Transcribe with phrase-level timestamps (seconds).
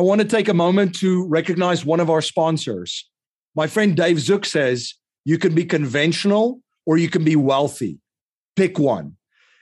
[0.00, 3.06] I want to take a moment to recognize one of our sponsors.
[3.54, 4.94] My friend Dave Zook says
[5.26, 7.98] you can be conventional or you can be wealthy.
[8.56, 9.16] Pick one.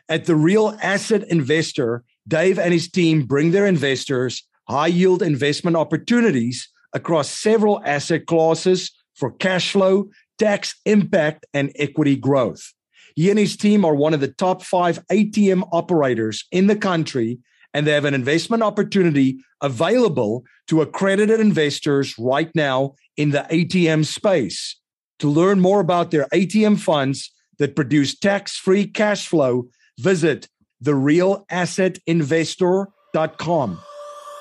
[0.09, 5.77] At the Real Asset Investor, Dave and his team bring their investors high yield investment
[5.77, 10.09] opportunities across several asset classes for cash flow,
[10.39, 12.75] tax impact, and equity growth.
[13.17, 17.41] He and his team are one of the top five ATM operators in the country,
[17.75, 24.07] and they have an investment opportunity available to accredited investors right now in the ATM
[24.07, 24.77] space.
[25.21, 30.49] To learn more about their ATM funds that produce tax free cash flow, visit
[30.85, 33.79] therealassetinvestor.com.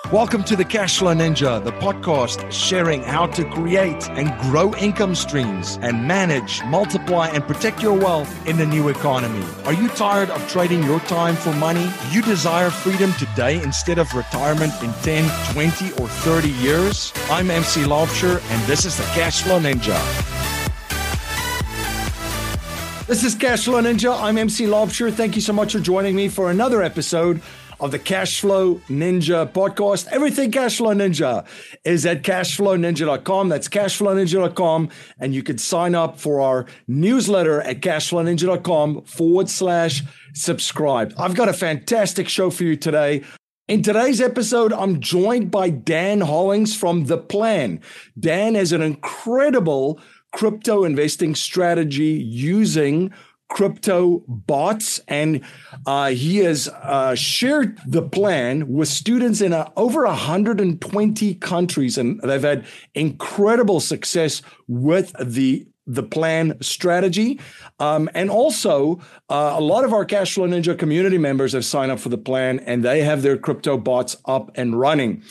[0.05, 5.77] Welcome to the Cashflow Ninja, the podcast sharing how to create and grow income streams
[5.81, 9.45] and manage, multiply, and protect your wealth in the new economy.
[9.65, 11.91] Are you tired of trading your time for money?
[12.09, 17.11] Do you desire freedom today instead of retirement in 10, 20, or 30 years?
[17.29, 19.97] I'm MC Laubscher, and this is the Cashflow Ninja.
[23.07, 24.17] This is Cashflow Ninja.
[24.21, 25.13] I'm MC Laubscher.
[25.13, 27.41] Thank you so much for joining me for another episode
[27.79, 30.07] of the Cashflow Ninja podcast.
[30.07, 31.45] Everything Cashflow Ninja
[31.83, 33.49] is at cashflowninja.com.
[33.49, 34.89] That's cashflowninja.com.
[35.19, 40.03] And you can sign up for our newsletter at cashflowninja.com forward slash
[40.33, 41.13] subscribe.
[41.17, 43.23] I've got a fantastic show for you today.
[43.67, 47.81] In today's episode, I'm joined by Dan Hollings from The Plan.
[48.17, 49.99] Dan has an incredible
[50.31, 53.13] crypto investing strategy using
[53.49, 55.41] crypto bots and
[55.85, 62.19] uh, he has uh, shared the plan with students in uh, over 120 countries and
[62.21, 67.39] they've had incredible success with the the plan strategy.
[67.79, 71.99] Um, and also uh, a lot of our cashflow ninja community members have signed up
[71.99, 75.23] for the plan and they have their crypto bots up and running.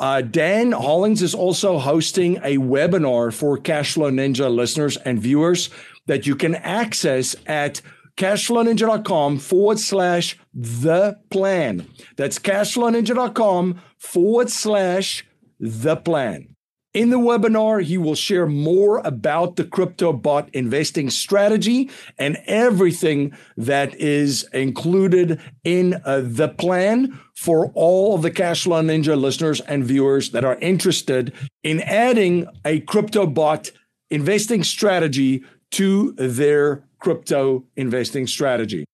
[0.00, 5.70] Uh, Dan Hollings is also hosting a webinar for Cashflow Ninja listeners and viewers
[6.08, 7.80] that you can access at
[8.16, 11.86] cashflowninja.com forward slash the plan.
[12.16, 15.24] That's cashflowninja.com forward slash
[15.60, 16.56] the plan.
[16.94, 23.36] In the webinar, he will share more about the crypto bot investing strategy and everything
[23.56, 29.84] that is included in uh, the plan for all of the Cashflow Ninja listeners and
[29.84, 31.32] viewers that are interested
[31.62, 33.70] in adding a crypto bot
[34.10, 38.84] investing strategy to their crypto investing strategy.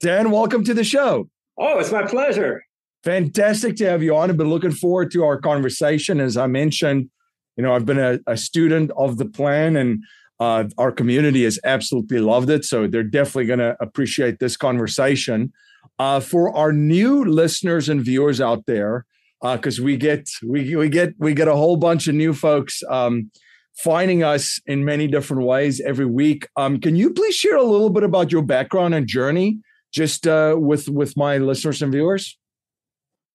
[0.00, 1.28] Dan, welcome to the show.
[1.58, 2.64] Oh, it's my pleasure.
[3.04, 4.30] Fantastic to have you on.
[4.30, 6.20] I've been looking forward to our conversation.
[6.20, 7.10] As I mentioned,
[7.56, 10.02] you know, I've been a, a student of the plan and
[10.40, 12.64] uh, our community has absolutely loved it.
[12.64, 15.52] So they're definitely going to appreciate this conversation.
[15.98, 19.06] Uh, for our new listeners and viewers out there,
[19.40, 22.82] because uh, we get we we get we get a whole bunch of new folks
[22.88, 23.30] um,
[23.74, 26.48] finding us in many different ways every week.
[26.56, 29.58] Um, can you please share a little bit about your background and journey,
[29.92, 32.36] just uh, with with my listeners and viewers?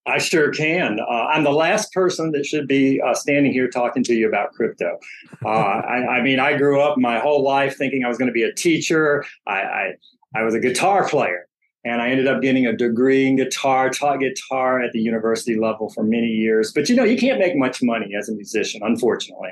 [0.10, 1.00] I sure can.
[1.00, 4.54] Uh, I'm the last person that should be uh, standing here talking to you about
[4.54, 4.98] crypto.
[5.46, 8.34] Uh, I, I, mean, I grew up my whole life thinking I was going to
[8.34, 9.24] be a teacher.
[9.46, 9.94] I, I,
[10.36, 11.48] I was a guitar player,
[11.84, 15.90] and I ended up getting a degree in guitar, taught guitar at the university level
[15.90, 16.72] for many years.
[16.74, 19.52] But you know, you can't make much money as a musician, unfortunately.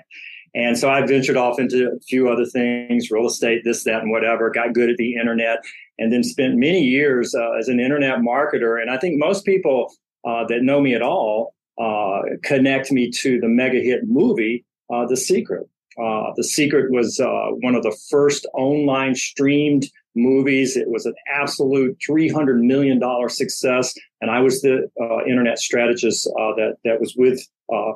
[0.55, 4.11] And so I ventured off into a few other things, real estate, this, that, and
[4.11, 5.59] whatever, got good at the internet,
[5.99, 8.81] and then spent many years uh, as an internet marketer.
[8.81, 9.93] And I think most people
[10.25, 15.05] uh, that know me at all uh, connect me to the mega hit movie, uh,
[15.05, 15.67] The Secret.
[16.01, 19.85] Uh, the Secret was uh, one of the first online streamed
[20.15, 20.77] movies.
[20.77, 23.93] It was an absolute $300 million success.
[24.21, 24.89] And I was the
[25.27, 27.39] internet strategist that, that was with,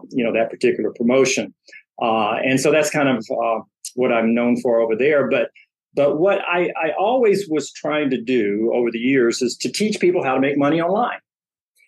[0.10, 1.54] you know, that particular promotion.
[2.02, 3.62] Uh, and so that's kind of uh,
[3.96, 5.30] what I'm known for over there.
[5.30, 5.52] But
[5.94, 10.00] but what I, I always was trying to do over the years is to teach
[10.00, 11.20] people how to make money online.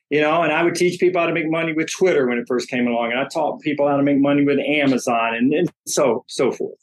[0.09, 2.45] You know, and I would teach people how to make money with Twitter when it
[2.47, 5.71] first came along, and I taught people how to make money with Amazon, and, and
[5.87, 6.77] so so forth.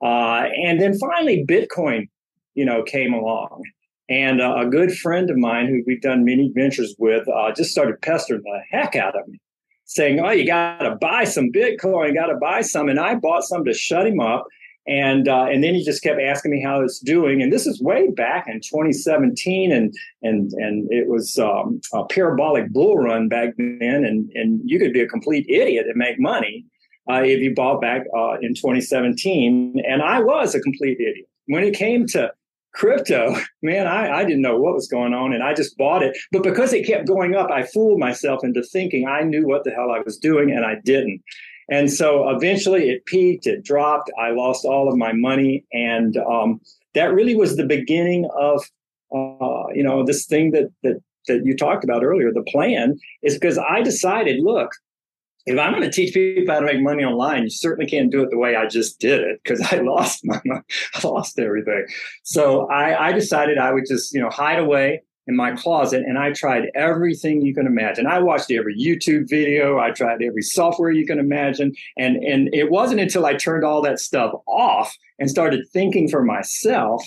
[0.00, 2.08] Uh, and then finally, Bitcoin,
[2.54, 3.62] you know, came along,
[4.08, 7.72] and uh, a good friend of mine who we've done many ventures with uh, just
[7.72, 9.40] started pestering the heck out of me
[9.88, 13.42] saying, "Oh, you got to buy some Bitcoin, got to buy some," and I bought
[13.42, 14.46] some to shut him up.
[14.86, 17.42] And uh, and then he just kept asking me how it's doing.
[17.42, 19.92] And this is way back in 2017, and
[20.22, 24.04] and and it was um, a parabolic bull run back then.
[24.04, 26.64] And and you could be a complete idiot and make money
[27.10, 29.82] uh, if you bought back uh, in 2017.
[29.86, 32.32] And I was a complete idiot when it came to
[32.74, 36.16] crypto, man, I, I didn't know what was going on and I just bought it.
[36.32, 39.70] But because it kept going up, I fooled myself into thinking I knew what the
[39.70, 41.22] hell I was doing and I didn't.
[41.70, 45.64] And so eventually it peaked, it dropped, I lost all of my money.
[45.72, 46.60] And um,
[46.94, 48.64] that really was the beginning of,
[49.14, 53.34] uh, you know, this thing that, that, that you talked about earlier, the plan is
[53.34, 54.70] because I decided, look,
[55.48, 58.22] if I'm going to teach people how to make money online, you certainly can't do
[58.22, 61.86] it the way I just did it because I lost my I lost everything.
[62.22, 66.18] So I, I decided I would just, you know, hide away in my closet and
[66.18, 68.06] I tried everything you can imagine.
[68.06, 71.72] I watched every YouTube video, I tried every software you can imagine.
[71.96, 76.22] And, and it wasn't until I turned all that stuff off and started thinking for
[76.22, 77.04] myself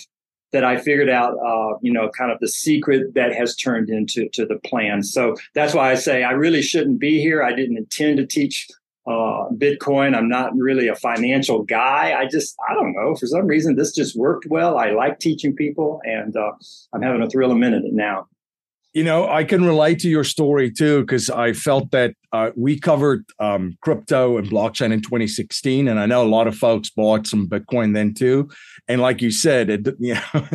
[0.52, 4.28] that I figured out, uh, you know, kind of the secret that has turned into
[4.30, 5.02] to the plan.
[5.02, 7.42] So that's why I say I really shouldn't be here.
[7.42, 8.68] I didn't intend to teach
[9.06, 10.14] uh, Bitcoin.
[10.16, 12.14] I'm not really a financial guy.
[12.16, 14.78] I just, I don't know, for some reason, this just worked well.
[14.78, 16.52] I like teaching people, and uh,
[16.92, 18.28] I'm having a thrill a minute now.
[18.92, 22.78] You know, I can relate to your story too because I felt that uh, we
[22.78, 27.26] covered um, crypto and blockchain in 2016, and I know a lot of folks bought
[27.26, 28.50] some Bitcoin then too.
[28.88, 30.48] And like you said, it, you know,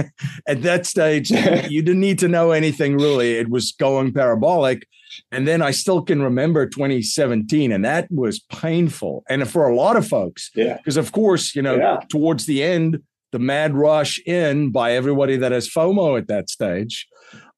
[0.47, 1.31] at that stage,
[1.69, 3.33] you didn't need to know anything really.
[3.33, 4.87] It was going parabolic.
[5.31, 9.23] And then I still can remember 2017, and that was painful.
[9.27, 11.99] And for a lot of folks, yeah, because of course, you know, yeah.
[12.09, 13.01] towards the end,
[13.31, 17.07] the mad rush in by everybody that has FOMO at that stage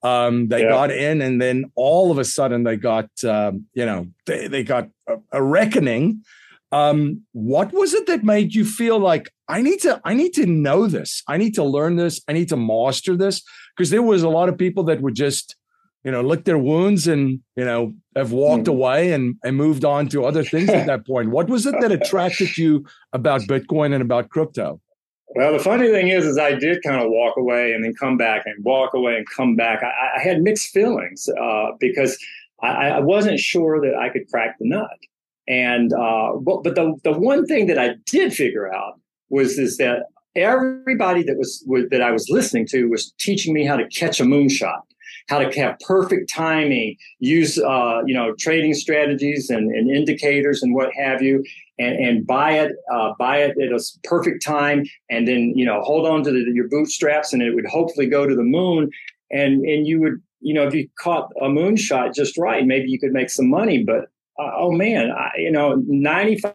[0.01, 0.69] um, they yeah.
[0.69, 4.63] got in, and then all of a sudden they got, um, you know, they, they
[4.63, 6.23] got a, a reckoning.
[6.71, 10.45] Um, what was it that made you feel like I need to, I need to
[10.45, 13.41] know this, I need to learn this, I need to master this?
[13.75, 15.55] Because there was a lot of people that would just,
[16.03, 18.73] you know, lick their wounds and you know have walked mm.
[18.73, 21.31] away and and moved on to other things at that point.
[21.31, 24.79] What was it that attracted you about Bitcoin and about crypto?
[25.35, 28.17] Well, the funny thing is, is I did kind of walk away and then come
[28.17, 29.83] back and walk away and come back.
[29.83, 32.17] I, I had mixed feelings uh, because
[32.63, 34.89] I, I, wasn't sure that I could crack the nut.
[35.47, 38.99] And uh, but, but the the one thing that I did figure out
[39.29, 40.03] was is that
[40.35, 44.19] everybody that was, was that I was listening to was teaching me how to catch
[44.19, 44.81] a moonshot
[45.29, 50.73] how to have perfect timing, use uh, you know trading strategies and, and, indicators and
[50.73, 51.43] what have you,
[51.77, 55.81] and, and buy it, uh, buy it at a perfect time, and then you know
[55.81, 58.89] hold on to the, your bootstraps, and it would hopefully go to the moon,
[59.31, 62.99] and and you would you know if you caught a moonshot just right, maybe you
[62.99, 64.09] could make some money, but
[64.39, 66.53] uh, oh man, I, you know, 95%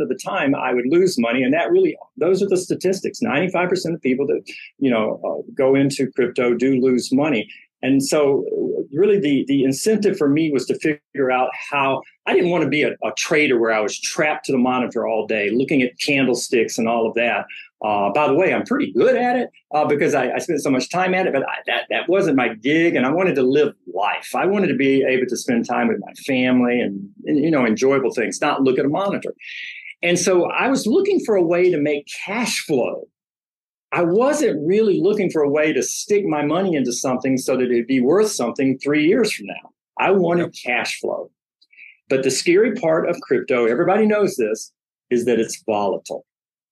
[0.00, 1.42] of the time I would lose money.
[1.42, 3.20] And that really, those are the statistics.
[3.22, 4.42] 95% of people that,
[4.78, 7.46] you know, uh, go into crypto do lose money.
[7.82, 8.44] And so,
[8.92, 12.70] really, the the incentive for me was to figure out how I didn't want to
[12.70, 15.98] be a, a trader where I was trapped to the monitor all day, looking at
[16.00, 17.46] candlesticks and all of that.
[17.84, 20.70] Uh, by the way, I'm pretty good at it uh, because I, I, spent so
[20.70, 23.42] much time at it, but I, that that wasn't my gig, and I wanted to
[23.42, 24.34] live life.
[24.34, 27.64] I wanted to be able to spend time with my family and, and you know
[27.64, 29.32] enjoyable things, not look at a monitor.
[30.02, 33.08] And so I was looking for a way to make cash flow
[33.92, 37.70] I wasn't really looking for a way to stick my money into something so that
[37.70, 39.72] it'd be worth something three years from now.
[39.98, 41.30] I wanted cash flow.
[42.08, 44.72] But the scary part of crypto, everybody knows this,
[45.10, 46.24] is that it's volatile.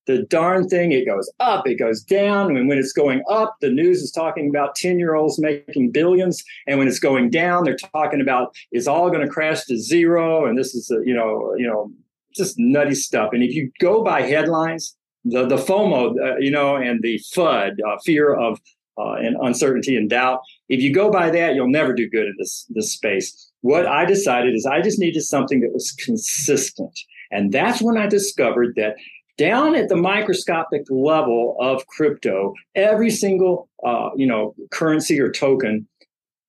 [0.07, 2.57] The darn thing, it goes up, it goes down.
[2.57, 6.45] And when it's going up, the news is talking about 10 year olds making billions.
[6.67, 10.47] And when it's going down, they're talking about it's all going to crash to zero.
[10.47, 11.91] And this is, a, you know, you know,
[12.35, 13.31] just nutty stuff.
[13.33, 14.97] And if you go by headlines,
[15.29, 18.61] the the FOMO, uh, you know, and the FUD, uh, fear of
[18.99, 20.41] uh, and uncertainty and doubt.
[20.69, 23.51] If you go by that, you'll never do good in this this space.
[23.61, 26.99] What I decided is I just needed something that was consistent,
[27.31, 28.97] and that's when I discovered that
[29.37, 35.87] down at the microscopic level of crypto, every single uh, you know currency or token,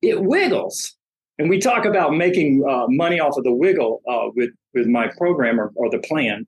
[0.02, 0.94] it wiggles.
[1.40, 5.10] And we talk about making uh, money off of the wiggle uh, with with my
[5.18, 6.48] program or, or the plan.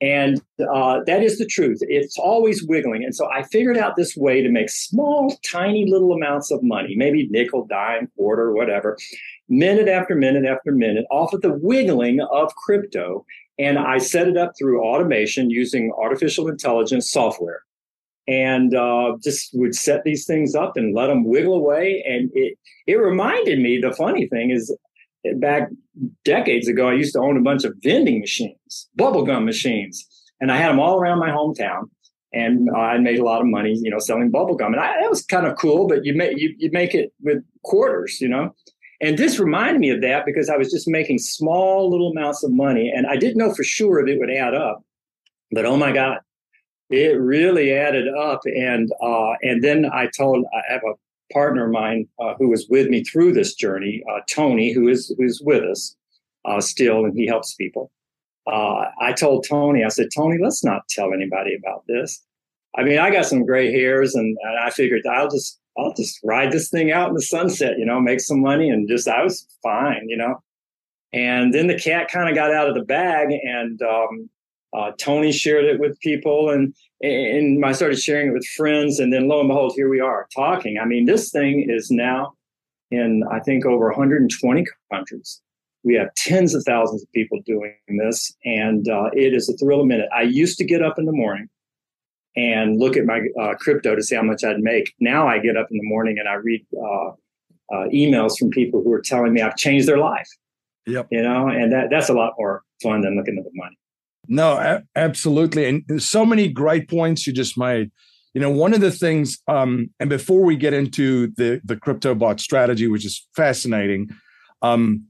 [0.00, 0.40] And
[0.72, 1.78] uh, that is the truth.
[1.82, 3.04] It's always wiggling.
[3.04, 6.94] And so I figured out this way to make small, tiny little amounts of money,
[6.96, 8.96] maybe nickel, dime, quarter, whatever,
[9.48, 13.26] minute after minute after minute off of the wiggling of crypto.
[13.58, 17.62] And I set it up through automation using artificial intelligence software
[18.26, 22.02] and uh, just would set these things up and let them wiggle away.
[22.08, 24.74] And it, it reminded me, the funny thing is,
[25.36, 25.68] back
[26.24, 30.06] decades ago, I used to own a bunch of vending machines, bubblegum machines,
[30.40, 31.84] and I had them all around my hometown.
[32.32, 34.66] And I made a lot of money, you know, selling bubblegum.
[34.66, 37.42] And I, that was kind of cool, but you make, you, you make it with
[37.64, 38.54] quarters, you know.
[39.00, 42.52] And this reminded me of that because I was just making small little amounts of
[42.52, 44.84] money and I didn't know for sure if it would add up.
[45.50, 46.18] But oh my God,
[46.90, 48.42] it really added up.
[48.44, 50.94] And uh, and then I told I have a
[51.32, 55.14] partner of mine uh, who was with me through this journey, uh, Tony, who is
[55.18, 55.96] who's with us
[56.44, 57.90] uh, still, and he helps people.
[58.46, 62.22] Uh, I told Tony, I said, Tony, let's not tell anybody about this.
[62.76, 66.18] I mean, I got some gray hairs, and, and I figured I'll just I'll just
[66.24, 69.22] ride this thing out in the sunset, you know, make some money, and just I
[69.22, 70.42] was fine, you know.
[71.12, 74.30] And then the cat kind of got out of the bag, and um,
[74.72, 79.12] uh, Tony shared it with people, and and I started sharing it with friends, and
[79.12, 80.78] then lo and behold, here we are talking.
[80.78, 82.34] I mean, this thing is now
[82.90, 85.40] in I think over 120 countries.
[85.82, 89.80] We have tens of thousands of people doing this, and uh, it is a thrill
[89.80, 90.08] a minute.
[90.14, 91.48] I used to get up in the morning
[92.36, 94.94] and look at my uh, crypto to see how much I'd make.
[95.00, 97.08] Now I get up in the morning and I read uh,
[97.72, 100.28] uh, emails from people who are telling me I've changed their life.
[100.86, 101.08] Yep.
[101.10, 103.76] You know, and that that's a lot more fun than looking at the money.
[104.32, 105.66] No, absolutely.
[105.66, 107.90] And so many great points you just made.
[108.32, 112.14] You know, one of the things, um, and before we get into the the crypto
[112.14, 114.08] bot strategy, which is fascinating,
[114.62, 115.06] um,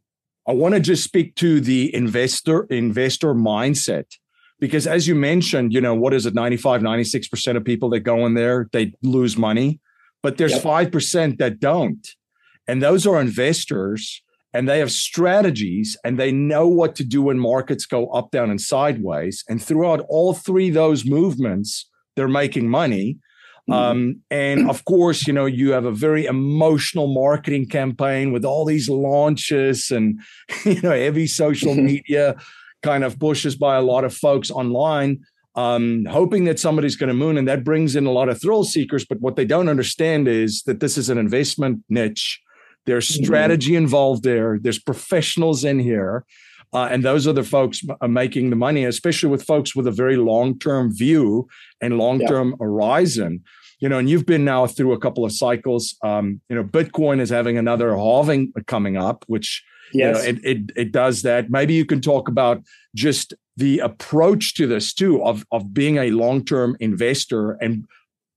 [0.49, 4.07] I want to just speak to the investor investor mindset
[4.59, 8.25] because as you mentioned, you know, what is it, 95, 96% of people that go
[8.25, 9.81] in there, they lose money,
[10.23, 10.63] but there's yep.
[10.63, 12.09] 5% that don't.
[12.67, 14.23] And those are investors
[14.53, 18.51] and they have strategies and they know what to do when markets go up, down,
[18.51, 19.45] and sideways.
[19.49, 23.19] And throughout all three those movements, they're making money.
[23.69, 23.73] Mm-hmm.
[23.73, 28.65] Um, and of course, you know, you have a very emotional marketing campaign with all
[28.65, 30.21] these launches and,
[30.65, 32.35] you know, heavy social media
[32.83, 35.21] kind of pushes by a lot of folks online,
[35.55, 37.39] um, hoping that somebody's going to moon.
[37.39, 39.05] And that brings in a lot of thrill seekers.
[39.05, 42.41] But what they don't understand is that this is an investment niche
[42.87, 43.25] there's mm-hmm.
[43.25, 44.59] strategy involved there.
[44.61, 46.25] There's professionals in here.
[46.73, 49.91] Uh, and those are the folks uh, making the money, especially with folks with a
[49.91, 51.49] very long term view
[51.81, 52.65] and long term yeah.
[52.65, 53.43] horizon.
[53.81, 55.97] You know, and you've been now through a couple of cycles.
[56.05, 60.25] Um, you know, Bitcoin is having another halving coming up, which yes.
[60.27, 61.51] You know, it, it it does that.
[61.51, 62.63] Maybe you can talk about
[62.95, 67.85] just the approach to this too, of of being a long term investor and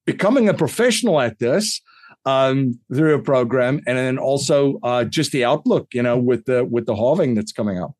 [0.05, 1.81] becoming a professional at this
[2.25, 6.65] um, through a program, and then also uh, just the outlook, you know, with the
[6.65, 7.93] with the halving that's coming up.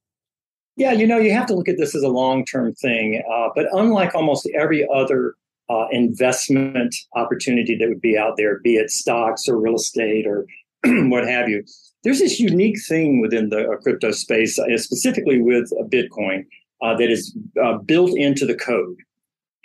[0.76, 3.22] Yeah, you know, you have to look at this as a long term thing.
[3.32, 5.36] Uh, but unlike almost every other
[5.70, 10.46] uh, investment opportunity that would be out there, be it stocks or real estate or
[11.10, 11.64] what have you,
[12.04, 16.46] there's this unique thing within the uh, crypto space, uh, specifically with Bitcoin,
[16.82, 17.38] uh, that is
[17.86, 18.98] built into the code,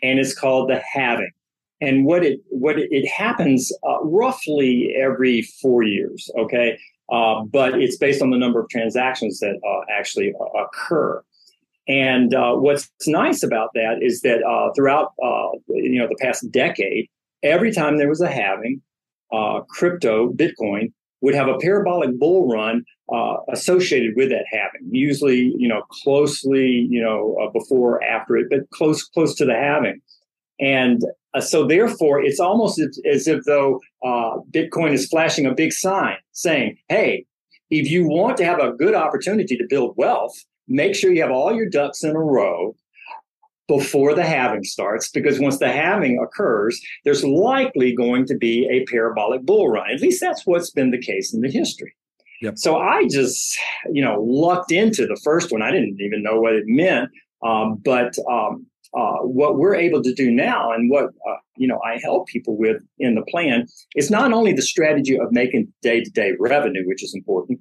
[0.02, 1.32] and it's called the halving
[1.80, 6.30] and what it what it, it happens uh, roughly every four years.
[6.38, 6.78] Okay,
[7.11, 11.23] uh, but it's based on the number of transactions that uh, actually uh, occur.
[11.87, 15.12] And uh, what's nice about that is that uh, throughout
[15.68, 17.08] you know the past decade,
[17.42, 18.82] every time there was a halving,
[19.70, 22.85] crypto Bitcoin would have a parabolic bull run
[23.50, 24.87] associated with that halving.
[24.90, 30.02] Usually, you know, closely, you know, before after it, but close close to the halving.
[30.60, 31.02] And
[31.34, 35.72] uh, so therefore, it's almost as, as if though uh, Bitcoin is flashing a big
[35.72, 37.26] sign saying, "Hey,
[37.70, 40.34] if you want to have a good opportunity to build wealth,
[40.66, 42.74] make sure you have all your ducks in a row."
[43.68, 48.86] Before the halving starts, because once the halving occurs, there's likely going to be a
[48.90, 49.90] parabolic bull run.
[49.90, 51.94] At least that's what's been the case in the history.
[52.40, 52.56] Yep.
[52.56, 53.58] So I just,
[53.92, 55.60] you know, lucked into the first one.
[55.60, 57.10] I didn't even know what it meant.
[57.42, 58.64] Um, but um,
[58.95, 62.57] uh, what we're able to do now and what uh, you know I help people
[62.57, 63.66] with in the plan
[63.97, 67.61] is not only the strategy of making day-to-day revenue, which is important,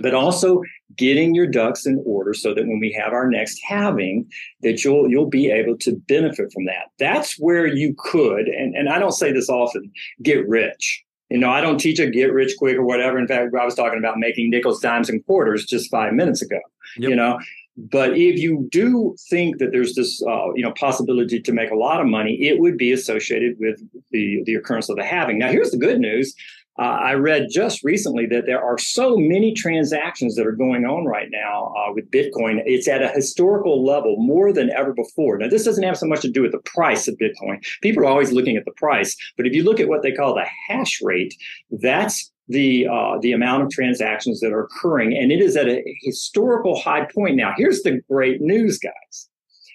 [0.00, 0.62] but also
[0.96, 4.28] getting your ducks in order so that when we have our next halving,
[4.62, 6.86] that you'll you'll be able to benefit from that.
[6.98, 9.90] That's where you could, and, and I don't say this often,
[10.22, 11.04] get rich.
[11.30, 13.18] You know, I don't teach a get rich quick or whatever.
[13.18, 16.60] In fact, I was talking about making nickels, dimes, and quarters just five minutes ago.
[16.98, 17.10] Yep.
[17.10, 17.40] You know,
[17.76, 21.76] but if you do think that there's this, uh, you know, possibility to make a
[21.76, 23.80] lot of money, it would be associated with
[24.10, 25.38] the the occurrence of the halving.
[25.38, 26.34] Now, here's the good news.
[26.78, 31.06] Uh, I read just recently that there are so many transactions that are going on
[31.06, 32.60] right now uh, with Bitcoin.
[32.66, 35.38] It's at a historical level more than ever before.
[35.38, 37.64] Now, this doesn't have so much to do with the price of Bitcoin.
[37.80, 40.34] People are always looking at the price, but if you look at what they call
[40.34, 41.34] the hash rate,
[41.70, 45.82] that's the uh, the amount of transactions that are occurring, and it is at a
[46.02, 47.52] historical high point now.
[47.56, 49.28] Here's the great news, guys.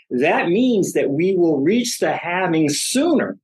[0.10, 3.38] That means that we will reach the halving sooner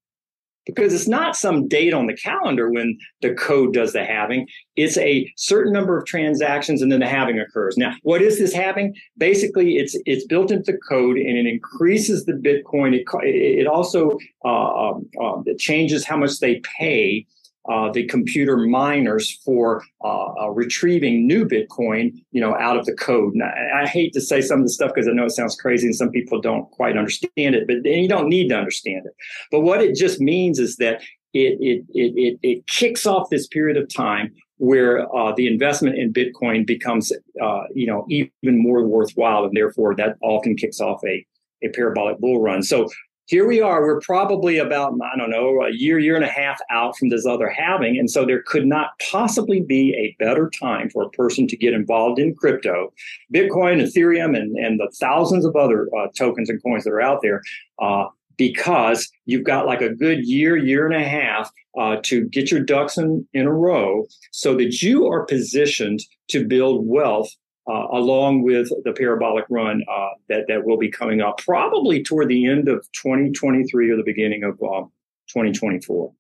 [0.67, 4.45] because it's not some date on the calendar when the code does the halving.
[4.75, 7.77] It's a certain number of transactions and then the halving occurs.
[7.77, 8.93] Now, what is this halving?
[9.17, 12.93] Basically, it's it's built into the code and it increases the Bitcoin.
[12.93, 17.25] It, it also uh, um, uh, it changes how much they pay
[17.69, 22.93] uh, the computer miners for uh, uh, retrieving new Bitcoin, you know, out of the
[22.93, 23.33] code.
[23.33, 25.55] And I, I hate to say some of the stuff because I know it sounds
[25.55, 29.13] crazy and some people don't quite understand it, but you don't need to understand it.
[29.51, 31.01] But what it just means is that
[31.33, 35.97] it it it it, it kicks off this period of time where uh, the investment
[35.97, 38.31] in Bitcoin becomes, uh, you know, even
[38.61, 41.25] more worthwhile, and therefore that often kicks off a
[41.63, 42.63] a parabolic bull run.
[42.63, 42.89] So
[43.27, 43.81] here we are.
[43.81, 47.25] We're probably about, I don't know, a year, year and a half out from this
[47.25, 47.97] other halving.
[47.99, 51.73] And so there could not possibly be a better time for a person to get
[51.73, 52.93] involved in crypto,
[53.33, 57.21] Bitcoin, Ethereum, and, and the thousands of other uh, tokens and coins that are out
[57.21, 57.41] there.
[57.79, 58.05] Uh,
[58.37, 62.61] because you've got like a good year, year and a half uh, to get your
[62.61, 67.35] ducks in, in a row so that you are positioned to build wealth
[67.67, 72.29] uh, along with the parabolic run uh, that that will be coming up probably toward
[72.29, 74.85] the end of 2023 or the beginning of uh,
[75.27, 76.13] 2024.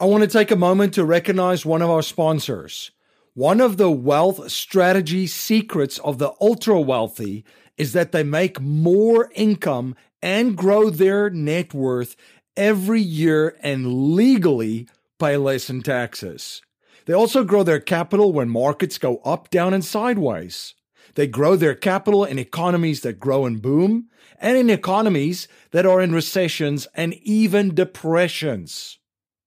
[0.00, 2.92] I want to take a moment to recognize one of our sponsors.
[3.34, 7.44] One of the wealth strategy secrets of the ultra wealthy
[7.76, 12.16] is that they make more income and grow their net worth
[12.56, 16.62] every year and legally pay less in taxes.
[17.08, 20.74] They also grow their capital when markets go up, down, and sideways.
[21.14, 26.02] They grow their capital in economies that grow and boom, and in economies that are
[26.02, 28.98] in recessions and even depressions.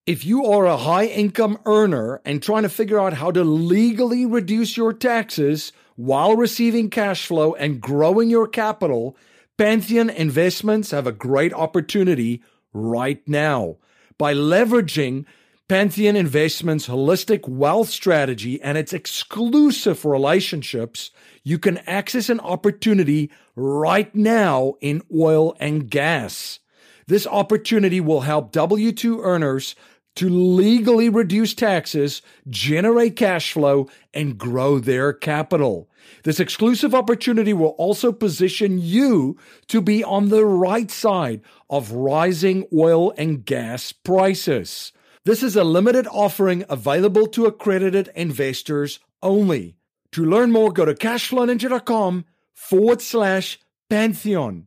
[0.06, 4.26] If you are a high income earner and trying to figure out how to legally
[4.26, 9.16] reduce your taxes while receiving cash flow and growing your capital,
[9.56, 12.42] Pantheon Investments have a great opportunity
[12.72, 13.76] right now.
[14.18, 15.26] By leveraging
[15.68, 21.10] Pantheon Investments' holistic wealth strategy and its exclusive relationships,
[21.44, 26.58] you can access an opportunity right now in oil and gas.
[27.06, 29.74] This opportunity will help W 2 earners
[30.16, 35.88] to legally reduce taxes, generate cash flow, and grow their capital.
[36.24, 39.38] This exclusive opportunity will also position you
[39.68, 41.40] to be on the right side
[41.70, 44.92] of rising oil and gas prices.
[45.24, 49.76] This is a limited offering available to accredited investors only.
[50.12, 54.66] To learn more, go to cashflowninja.com forward slash Pantheon.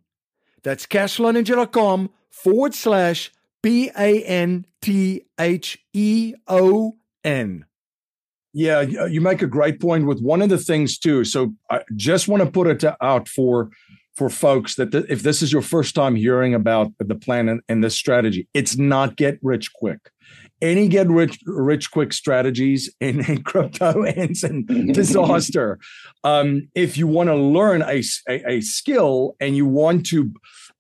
[0.64, 6.94] That's cashflowninja.com forward slash P A N T H E O
[7.26, 7.66] N.
[8.54, 11.26] Yeah, uh, you make a great point with one of the things too.
[11.26, 13.72] So I just want to put it uh, out for
[14.16, 17.84] for folks that if this is your first time hearing about the plan and, and
[17.84, 20.12] this strategy, it's not get rich quick
[20.62, 25.80] any get rich rich quick strategies in, in crypto ends in disaster.
[26.24, 30.32] Um, if you want to learn a, a, a, skill and you want to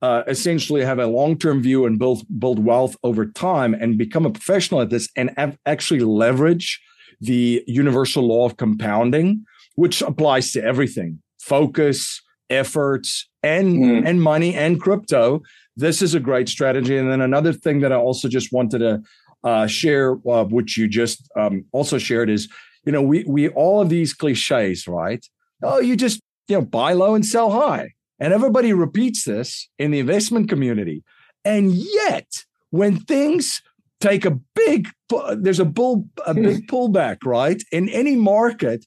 [0.02, 4.26] uh, essentially have a long term view and build build wealth over time and become
[4.26, 6.82] a professional at this and have, actually leverage
[7.22, 14.08] the universal law of compounding, which applies to everything, focus, efforts, and mm.
[14.08, 15.42] and money and crypto.
[15.78, 16.98] This is a great strategy.
[16.98, 19.02] And then another thing that I also just wanted to
[19.46, 22.50] uh, share, uh, which you just um, also shared, is
[22.86, 25.26] you know we we all of these cliches, right?
[25.64, 29.92] Oh, you just you know buy low and sell high, and everybody repeats this in
[29.92, 31.04] the investment community,
[31.46, 32.28] and yet
[32.72, 33.62] when things
[34.02, 34.90] take a big
[35.38, 37.64] there's a bull a big pullback right?
[37.72, 38.86] In any market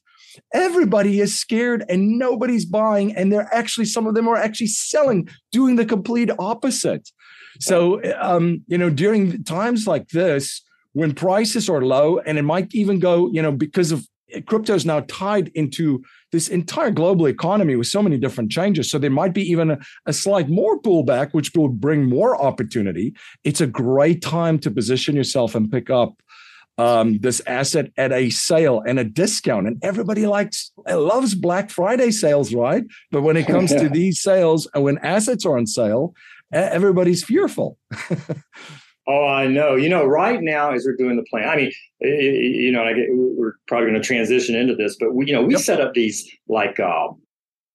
[0.53, 3.15] everybody is scared and nobody's buying.
[3.15, 7.09] And they're actually some of them are actually selling doing the complete opposite
[7.59, 10.61] so, um, you know, during times like this,
[10.93, 14.07] when prices are low, and it might even go, you know, because of
[14.45, 18.89] crypto is now tied into this entire global economy with so many different changes.
[18.89, 23.15] So there might be even a, a, slight more pullback, which will bring more opportunity.
[23.43, 26.21] It's a great time to position yourself and pick up
[26.77, 29.67] um, this asset at a sale and a discount.
[29.67, 32.83] And everybody likes, loves Black Friday sales, right?
[33.11, 36.13] But when it comes to these sales and when assets are on sale,
[36.51, 37.77] everybody's fearful.
[39.07, 39.75] oh, I know.
[39.75, 43.07] You know, right now as we're doing the plan, I mean, you know, I get,
[43.11, 45.61] we're probably going to transition into this, but we, you know, we yep.
[45.61, 47.07] set up these like uh,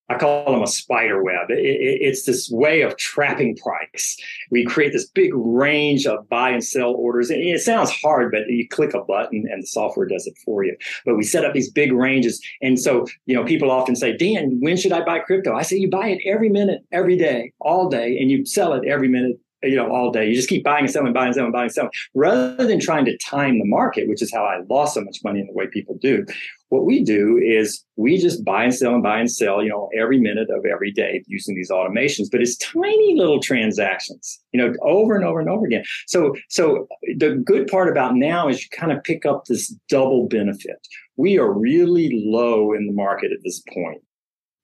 [0.09, 1.51] I call them a spider web.
[1.51, 4.17] It, it, it's this way of trapping price.
[4.51, 7.31] We create this big range of buy and sell orders.
[7.31, 10.64] And it sounds hard, but you click a button and the software does it for
[10.64, 10.77] you.
[11.07, 12.40] But we set up these big ranges.
[12.61, 15.55] And so, you know, people often say, Dan, when should I buy crypto?
[15.55, 18.87] I say, you buy it every minute, every day, all day, and you sell it
[18.87, 20.29] every minute, you know, all day.
[20.29, 23.05] You just keep buying and selling, buying and selling, buying and selling, rather than trying
[23.07, 25.66] to time the market, which is how I lost so much money in the way
[25.66, 26.24] people do.
[26.68, 29.88] What we do is we just buy and sell and buy and sell, you know,
[29.96, 34.74] every minute of every day using these automations, but it's tiny little transactions, you know,
[34.83, 35.85] over and over and over again.
[36.07, 40.27] So, so the good part about now is you kind of pick up this double
[40.27, 40.77] benefit.
[41.16, 44.03] We are really low in the market at this point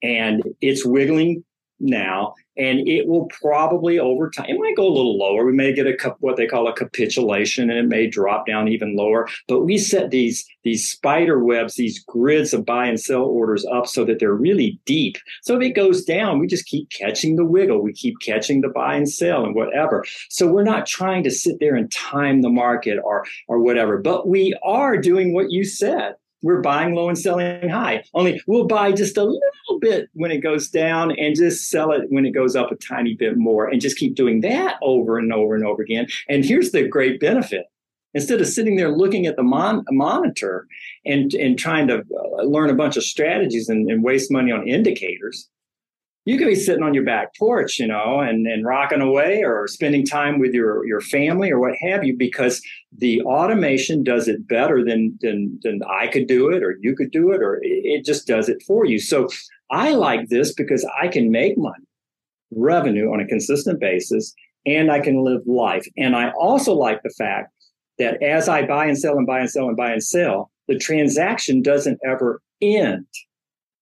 [0.03, 1.43] and it's wiggling
[1.81, 4.45] now, and it will probably over time.
[4.47, 5.45] It might go a little lower.
[5.45, 8.95] We may get a what they call a capitulation, and it may drop down even
[8.95, 9.27] lower.
[9.47, 13.87] But we set these these spider webs, these grids of buy and sell orders up
[13.87, 15.17] so that they're really deep.
[15.41, 17.81] So if it goes down, we just keep catching the wiggle.
[17.81, 20.05] We keep catching the buy and sell and whatever.
[20.29, 23.97] So we're not trying to sit there and time the market or or whatever.
[23.97, 28.03] But we are doing what you said we're buying low and selling high.
[28.13, 29.39] Only we'll buy just a little
[29.81, 33.15] bit when it goes down and just sell it when it goes up a tiny
[33.15, 36.07] bit more and just keep doing that over and over and over again.
[36.29, 37.65] And here's the great benefit.
[38.13, 40.67] Instead of sitting there looking at the mon- monitor
[41.05, 44.67] and, and trying to uh, learn a bunch of strategies and, and waste money on
[44.67, 45.49] indicators,
[46.25, 49.67] you could be sitting on your back porch, you know, and, and rocking away or
[49.67, 52.61] spending time with your, your family or what have you, because
[52.95, 57.11] the automation does it better than, than, than I could do it or you could
[57.11, 58.99] do it, or it just does it for you.
[58.99, 59.29] So
[59.71, 61.85] I like this because I can make money,
[62.51, 64.33] revenue on a consistent basis,
[64.65, 65.87] and I can live life.
[65.97, 67.51] And I also like the fact
[67.97, 70.77] that as I buy and sell and buy and sell and buy and sell, the
[70.77, 73.07] transaction doesn't ever end.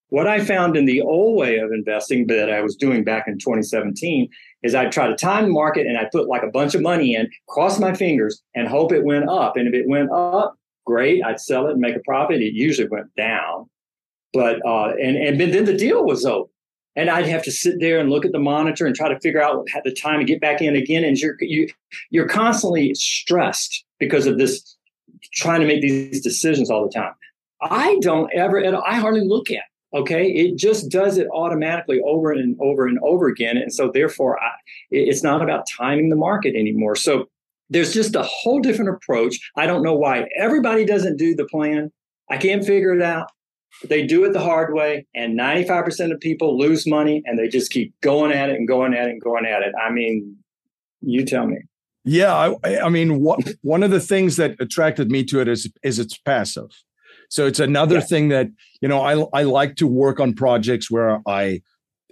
[0.08, 3.38] What I found in the old way of investing that I was doing back in
[3.38, 4.28] 2017
[4.62, 7.14] is I'd try to time the market and I'd put like a bunch of money
[7.14, 9.56] in, cross my fingers, and hope it went up.
[9.56, 12.42] And if it went up, great, I'd sell it and make a profit.
[12.42, 13.70] It usually went down.
[14.32, 16.48] But uh, and and then the deal was over,
[16.96, 19.42] and I'd have to sit there and look at the monitor and try to figure
[19.42, 21.04] out at the time to get back in again.
[21.04, 21.68] And you're you
[22.10, 24.76] you're constantly stressed because of this
[25.32, 27.12] trying to make these decisions all the time.
[27.62, 32.56] I don't ever, I hardly look at Okay, it just does it automatically over and
[32.60, 33.56] over and over again.
[33.56, 34.50] And so, therefore, I,
[34.90, 36.94] it's not about timing the market anymore.
[36.94, 37.28] So,
[37.70, 39.36] there's just a whole different approach.
[39.56, 41.90] I don't know why everybody doesn't do the plan.
[42.28, 43.30] I can't figure it out.
[43.84, 47.70] They do it the hard way, and 95% of people lose money and they just
[47.70, 49.72] keep going at it and going at it and going at it.
[49.82, 50.36] I mean,
[51.00, 51.58] you tell me.
[52.04, 55.70] Yeah, I, I mean, what, one of the things that attracted me to it is
[55.82, 56.70] is it's passive.
[57.28, 58.00] So it's another yeah.
[58.00, 58.48] thing that,
[58.80, 61.62] you know, I, I like to work on projects where I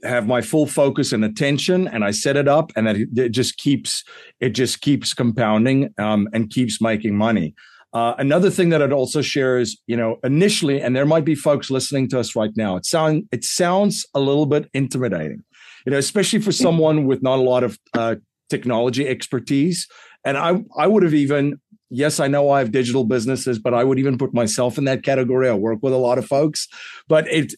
[0.04, 3.58] have my full focus and attention and I set it up and that it just
[3.58, 4.04] keeps,
[4.38, 7.54] it just keeps compounding um, and keeps making money.
[7.92, 11.34] Uh, another thing that I'd also share is, you know, initially, and there might be
[11.34, 12.76] folks listening to us right now.
[12.76, 15.42] It sound it sounds a little bit intimidating,
[15.86, 18.16] you know, especially for someone with not a lot of uh,
[18.50, 19.86] technology expertise.
[20.24, 23.84] And I I would have even yes, I know I have digital businesses, but I
[23.84, 25.48] would even put myself in that category.
[25.48, 26.68] I work with a lot of folks,
[27.08, 27.54] but it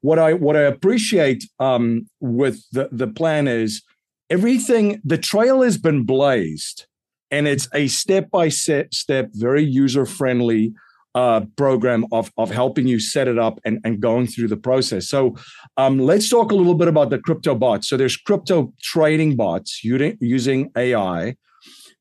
[0.00, 3.82] what I what I appreciate um, with the the plan is
[4.30, 5.00] everything.
[5.04, 6.86] The trail has been blazed,
[7.32, 10.72] and it's a step by step, very user friendly
[11.14, 15.08] uh, program of of helping you set it up and and going through the process.
[15.08, 15.36] So
[15.76, 17.88] um, let's talk a little bit about the crypto bots.
[17.88, 21.36] So there's crypto trading bots using AI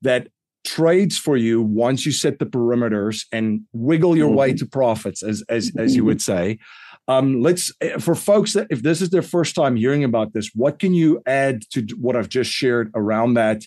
[0.02, 0.28] that
[0.64, 4.38] trades for you once you set the perimeters and wiggle your mm-hmm.
[4.38, 6.60] way to profits, as as as you would say.
[7.08, 10.52] Um, let's eh, for folks that if this is their first time hearing about this,
[10.54, 13.64] what can you add to what I've just shared around that?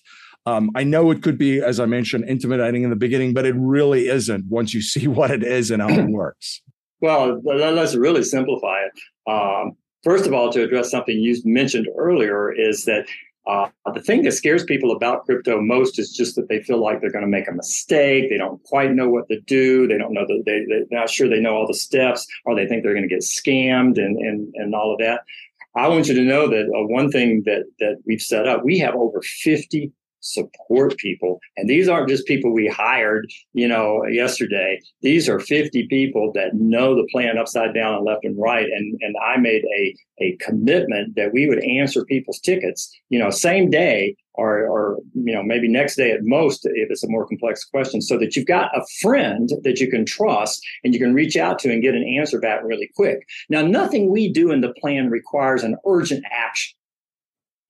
[0.47, 3.55] Um, I know it could be, as I mentioned, intimidating in the beginning, but it
[3.57, 6.63] really isn't once you see what it is and how it works.
[7.01, 9.31] Well, let's really simplify it.
[9.31, 13.07] Um, first of all, to address something you mentioned earlier, is that
[13.47, 17.01] uh, the thing that scares people about crypto most is just that they feel like
[17.01, 18.31] they're going to make a mistake.
[18.31, 19.87] They don't quite know what to do.
[19.87, 22.67] They don't know that they, they're not sure they know all the steps, or they
[22.67, 25.23] think they're going to get scammed and, and, and all of that.
[25.77, 28.79] I want you to know that uh, one thing that, that we've set up, we
[28.79, 29.93] have over 50
[30.25, 31.39] support people.
[31.57, 34.81] And these aren't just people we hired, you know, yesterday.
[35.03, 38.67] These are 50 people that know the plan upside down and left and right.
[38.67, 43.31] And, and I made a, a commitment that we would answer people's tickets, you know,
[43.31, 47.27] same day or, or, you know, maybe next day at most if it's a more
[47.27, 51.15] complex question so that you've got a friend that you can trust and you can
[51.15, 53.21] reach out to and get an answer back really quick.
[53.49, 56.77] Now, nothing we do in the plan requires an urgent action.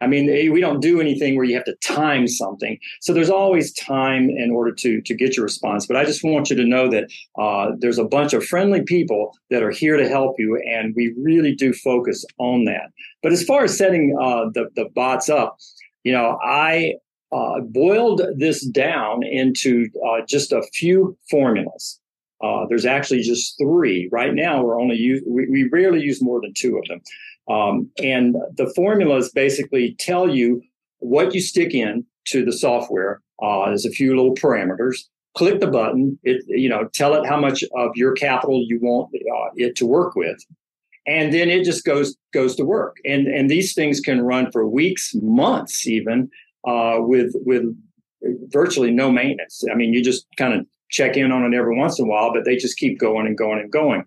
[0.04, 2.78] I mean, eh, we don't do anything where you have to time something.
[3.00, 5.86] So there's always time in order to to get your response.
[5.86, 9.32] But I just want you to know that uh, there's a bunch of friendly people
[9.50, 12.90] that are here to help you, and we really do focus on that.
[13.22, 15.56] But as far as setting uh, the the bots up,
[16.02, 16.94] you know, I
[17.32, 21.98] uh, boiled this down into uh, just a few formulas.
[22.42, 24.62] Uh, there's actually just three right now.
[24.62, 27.00] We're only use we, we rarely use more than two of them,
[27.48, 30.62] um, and the formulas basically tell you
[30.98, 33.20] what you stick in to the software.
[33.42, 35.00] Uh, there's a few little parameters.
[35.36, 36.18] Click the button.
[36.22, 39.86] It you know tell it how much of your capital you want uh, it to
[39.86, 40.38] work with,
[41.06, 42.98] and then it just goes goes to work.
[43.04, 46.30] And and these things can run for weeks, months, even
[46.66, 47.64] uh, with with
[48.52, 49.64] virtually no maintenance.
[49.70, 52.32] I mean, you just kind of check in on it every once in a while,
[52.32, 54.04] but they just keep going and going and going.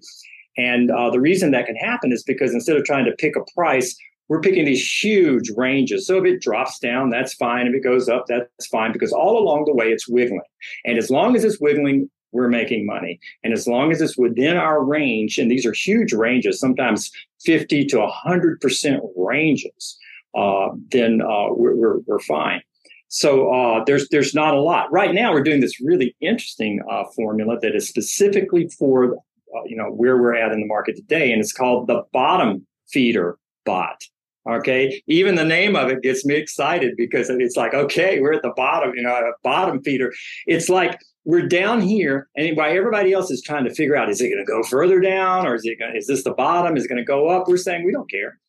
[0.58, 3.44] And uh, the reason that can happen is because instead of trying to pick a
[3.54, 3.96] price,
[4.28, 6.06] we're picking these huge ranges.
[6.06, 7.68] So if it drops down, that's fine.
[7.68, 10.42] If it goes up, that's fine because all along the way it's wiggling.
[10.86, 13.20] And as long as it's wiggling, we're making money.
[13.44, 17.10] And as long as it's within our range, and these are huge ranges, sometimes
[17.46, 19.98] 50 to 100% ranges,
[20.38, 22.62] uh, then uh, we're, we're, we're, fine.
[23.08, 25.32] So uh, there's there's not a lot right now.
[25.32, 29.18] We're doing this really interesting uh, formula that is specifically for
[29.56, 32.66] Uh, you know where we're at in the market today, and it's called the bottom
[32.90, 34.02] feeder bot.
[34.50, 38.44] Okay, even the name of it gets me excited because it's like, okay, we're at
[38.44, 40.14] the bottom, you know, a bottom feeder.
[40.46, 44.22] It's like we're down here, and while everybody else is trying to figure out, is
[44.22, 46.78] it going to go further down, or is it going, is this the bottom?
[46.78, 47.48] Is it going to go up?
[47.48, 48.40] We're saying we don't care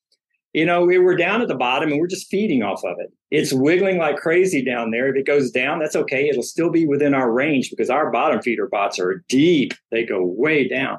[0.58, 3.12] you know, we were down at the bottom and we're just feeding off of it.
[3.30, 5.08] It's wiggling like crazy down there.
[5.08, 6.28] If it goes down, that's okay.
[6.28, 9.72] It'll still be within our range because our bottom feeder bots are deep.
[9.92, 10.98] They go way down.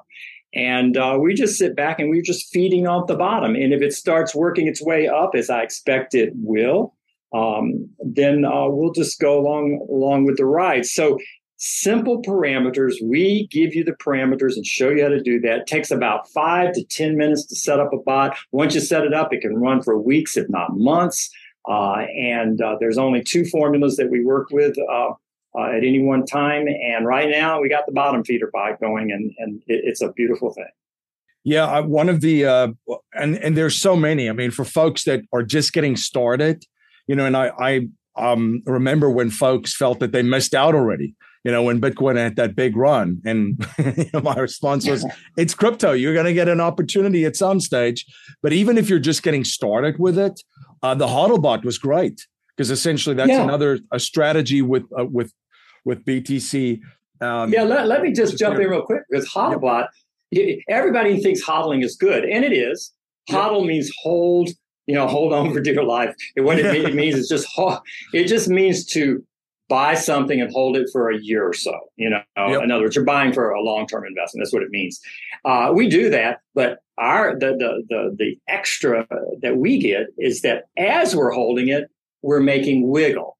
[0.53, 3.53] And uh, we just sit back and we're just feeding off the bottom.
[3.53, 6.95] And if it starts working its way up, as I expect it will,
[7.35, 10.85] um, then uh, we'll just go along along with the ride.
[10.85, 11.19] So
[11.59, 12.95] simple parameters.
[13.03, 15.59] We give you the parameters and show you how to do that.
[15.59, 18.37] It takes about five to 10 minutes to set up a bot.
[18.51, 21.29] Once you set it up, it can run for weeks, if not months.
[21.69, 25.09] Uh, and uh, there's only two formulas that we work with uh,
[25.57, 26.67] uh at any one time.
[26.67, 30.11] And right now, we got the bottom feeder bot going, and, and it, it's a
[30.13, 30.69] beautiful thing.
[31.43, 32.67] Yeah, one of the uh,
[33.13, 34.29] and and there's so many.
[34.29, 36.63] I mean, for folks that are just getting started,
[37.07, 41.15] you know, and I I um, remember when folks felt that they missed out already
[41.43, 43.21] you know, when Bitcoin had that big run.
[43.25, 45.05] And you know, my response was,
[45.37, 45.93] it's crypto.
[45.93, 48.05] You're going to get an opportunity at some stage.
[48.41, 50.41] But even if you're just getting started with it,
[50.83, 53.43] uh, the HODLbot was great because essentially that's yeah.
[53.43, 55.33] another a strategy with uh, with
[55.85, 56.79] with BTC.
[57.21, 59.87] Um, yeah, let, let me just, jump in real quick because HODLbot,
[60.69, 62.93] everybody thinks hodling is good, and it is.
[63.29, 64.49] HODL means hold,
[64.87, 66.15] you know, hold on for dear life.
[66.35, 67.47] And what it, it means is just
[68.13, 69.23] it just means to
[69.69, 71.79] buy something and hold it for a year or so.
[71.95, 72.63] You know, yep.
[72.63, 74.43] in other words, you're buying for a long term investment.
[74.43, 74.99] That's what it means.
[75.45, 79.07] Uh, we do that, but our the, the the the extra
[79.41, 81.89] that we get is that as we're holding it,
[82.21, 83.37] we're making wiggle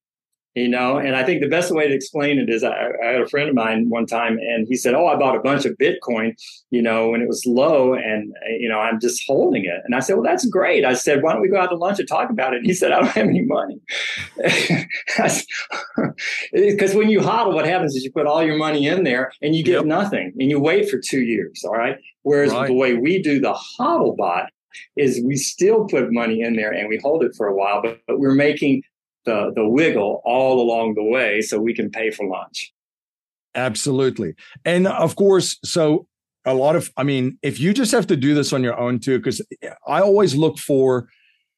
[0.60, 3.22] you know and i think the best way to explain it is I, I, had
[3.22, 5.78] a friend of mine one time and he said oh i bought a bunch of
[5.78, 6.36] bitcoin
[6.70, 9.82] you know when it was low and you know i'm just holding it.
[9.86, 10.84] And i said well that's great.
[10.86, 12.58] I said why don't we go out to lunch and talk about it?
[12.58, 13.80] And he said i don't have any money.
[16.52, 19.56] Because when you hodl what happens is you put all your money in there and
[19.56, 19.86] you get yep.
[19.86, 21.98] nothing and you wait for two years all right?
[22.24, 22.68] Whereas right.
[22.68, 24.50] the way we do the hodl bot
[24.96, 28.00] is we still put money in there and we hold it for a while, but,
[28.08, 28.84] but we're making
[29.30, 32.74] the the wiggle all along the way so we can pay for lunch.
[33.56, 34.32] Absolutely.
[34.66, 36.08] And of course so
[36.46, 38.98] a lot of i mean if you just have to do this on your own
[38.98, 39.42] too because
[39.86, 41.06] i always look for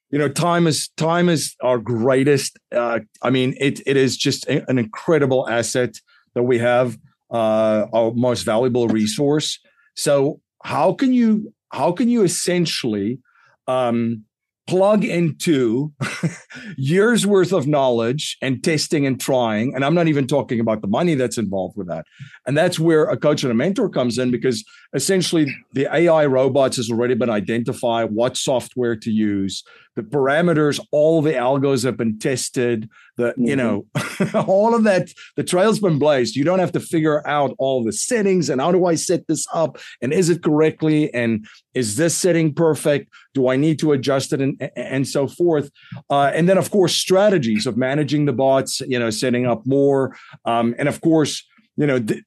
[0.10, 4.48] you know time is time is our greatest uh, i mean it it is just
[4.48, 5.94] an incredible asset
[6.34, 6.98] that we have
[7.32, 9.60] uh, our most valuable resource.
[9.96, 13.20] So how can you how can you essentially
[13.68, 14.26] um,
[14.72, 15.92] plug into
[16.78, 20.88] years worth of knowledge and testing and trying and i'm not even talking about the
[20.88, 22.06] money that's involved with that.
[22.48, 26.78] And that's where a coach and a mentor comes in because essentially the ai robots
[26.78, 29.62] has already been identified what software to use
[29.95, 33.45] the parameters all the algos have been tested the mm-hmm.
[33.45, 33.86] you know
[34.47, 36.36] all of that the trail's been blazed.
[36.36, 39.45] You don't have to figure out all the settings and how do i set this
[39.54, 43.12] up and is it correctly and is this setting perfect?
[43.34, 45.69] Do i need to adjust it and and so forth.
[46.10, 50.15] Uh, and then of course strategies of managing the bots you know setting up more.
[50.45, 51.45] Um, and of course
[51.77, 52.23] you know th-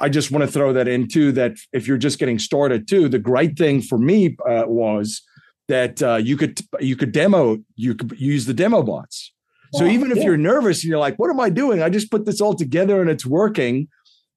[0.00, 3.08] i just want to throw that in too that if you're just getting started too
[3.08, 5.22] the great thing for me uh, was
[5.68, 9.32] that uh, you could you could demo you could use the demo bots
[9.74, 10.24] so even if yeah.
[10.24, 11.82] you're nervous and you're like, what am I doing?
[11.82, 13.88] I just put this all together and it's working.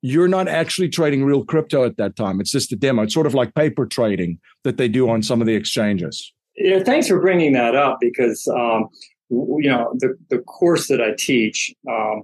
[0.01, 2.41] You're not actually trading real crypto at that time.
[2.41, 3.03] It's just a demo.
[3.03, 6.33] It's sort of like paper trading that they do on some of the exchanges.
[6.57, 8.89] Yeah, thanks for bringing that up because um,
[9.29, 12.23] you know, the, the course that I teach, um,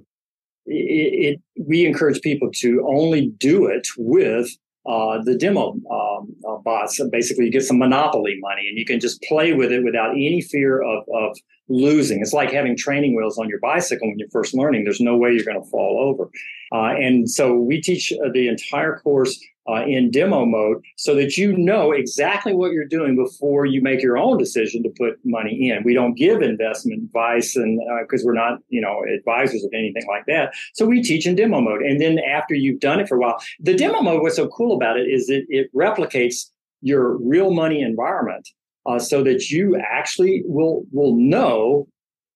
[0.65, 4.49] it, it, we encourage people to only do it with
[4.87, 6.97] uh, the demo um, uh, bots.
[6.97, 10.11] So basically, you get some monopoly money and you can just play with it without
[10.11, 11.37] any fear of, of
[11.69, 12.21] losing.
[12.21, 14.83] It's like having training wheels on your bicycle when you're first learning.
[14.83, 16.29] There's no way you're going to fall over.
[16.73, 19.37] Uh, and so we teach uh, the entire course
[19.69, 24.01] uh, in demo mode so that you know exactly what you're doing before you make
[24.01, 25.83] your own decision to put money in.
[25.83, 30.05] We don't give investment advice and because uh, we're not, you know, advisors of anything
[30.07, 30.53] like that.
[30.73, 31.81] So we teach in demo mode.
[31.81, 34.75] And then after you've done it for a while, the demo mode, what's so cool
[34.75, 36.45] about it is it, it replicates
[36.81, 38.47] your real money environment
[38.85, 41.87] uh, so that you actually will will know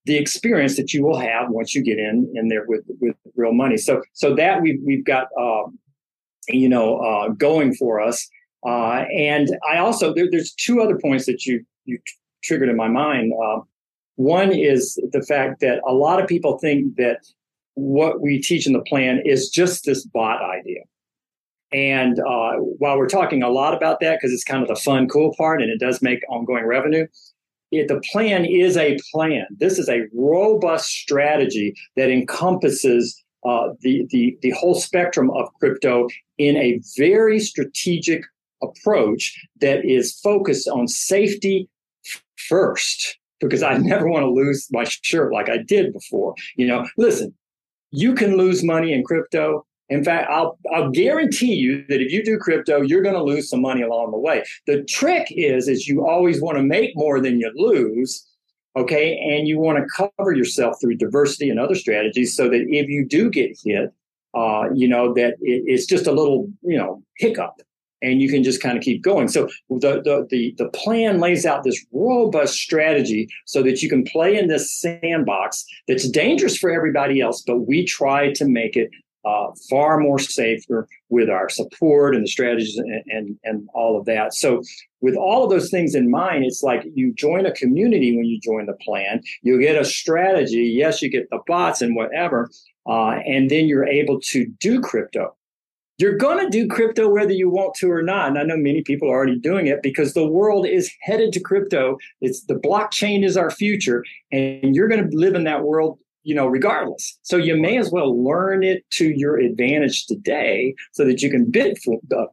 [0.05, 3.53] the experience that you will have once you get in in there with with real
[3.53, 3.77] money.
[3.77, 5.77] So so that we've we've got um,
[6.47, 8.27] you know uh, going for us.
[8.65, 12.75] Uh, and I also there, there's two other points that you you t- triggered in
[12.75, 13.33] my mind.
[13.33, 13.61] Uh,
[14.15, 17.19] one is the fact that a lot of people think that
[17.75, 20.81] what we teach in the plan is just this bot idea.
[21.71, 25.07] And uh, while we're talking a lot about that because it's kind of the fun,
[25.07, 27.07] cool part, and it does make ongoing revenue,
[27.71, 29.47] it, the plan is a plan.
[29.57, 36.07] This is a robust strategy that encompasses uh, the, the, the whole spectrum of crypto
[36.37, 38.23] in a very strategic
[38.61, 41.69] approach that is focused on safety
[42.47, 43.17] first.
[43.39, 46.35] Because I never want to lose my shirt like I did before.
[46.55, 47.33] You know, listen,
[47.91, 52.23] you can lose money in crypto in fact, I'll, I'll guarantee you that if you
[52.23, 54.41] do crypto, you're going to lose some money along the way.
[54.65, 58.25] The trick is, is you always want to make more than you lose.
[58.75, 59.17] Okay.
[59.17, 63.05] And you want to cover yourself through diversity and other strategies so that if you
[63.05, 63.93] do get hit,
[64.33, 67.61] uh, you know, that it, it's just a little, you know, hiccup
[68.01, 69.27] and you can just kind of keep going.
[69.27, 74.03] So the, the, the, the plan lays out this robust strategy so that you can
[74.03, 78.89] play in this sandbox that's dangerous for everybody else, but we try to make it
[79.25, 84.05] uh, far more safer with our support and the strategies and, and, and all of
[84.05, 84.33] that.
[84.33, 84.61] So,
[85.01, 88.39] with all of those things in mind, it's like you join a community when you
[88.39, 89.21] join the plan.
[89.41, 90.73] You get a strategy.
[90.75, 92.49] Yes, you get the bots and whatever,
[92.87, 95.35] uh, and then you're able to do crypto.
[95.97, 98.29] You're going to do crypto whether you want to or not.
[98.29, 101.39] And I know many people are already doing it because the world is headed to
[101.39, 101.97] crypto.
[102.21, 106.35] It's the blockchain is our future, and you're going to live in that world you
[106.35, 107.17] know, regardless.
[107.23, 111.49] So you may as well learn it to your advantage today so that you can
[111.49, 112.25] bid for, uh,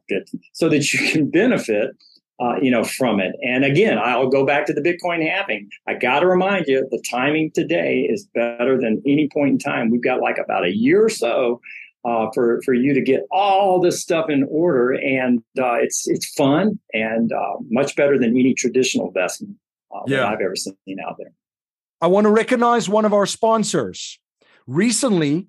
[0.53, 1.91] so that you can benefit,
[2.39, 3.35] uh, you know, from it.
[3.41, 5.69] And again, I'll go back to the Bitcoin halving.
[5.87, 9.89] I got to remind you, the timing today is better than any point in time.
[9.89, 11.59] We've got like about a year or so
[12.05, 16.33] uh, for for you to get all this stuff in order, and uh, it's it's
[16.33, 19.55] fun and uh, much better than any traditional investment
[19.93, 20.17] uh, yeah.
[20.17, 21.33] that I've ever seen out there.
[22.01, 24.19] I want to recognize one of our sponsors.
[24.67, 25.47] Recently,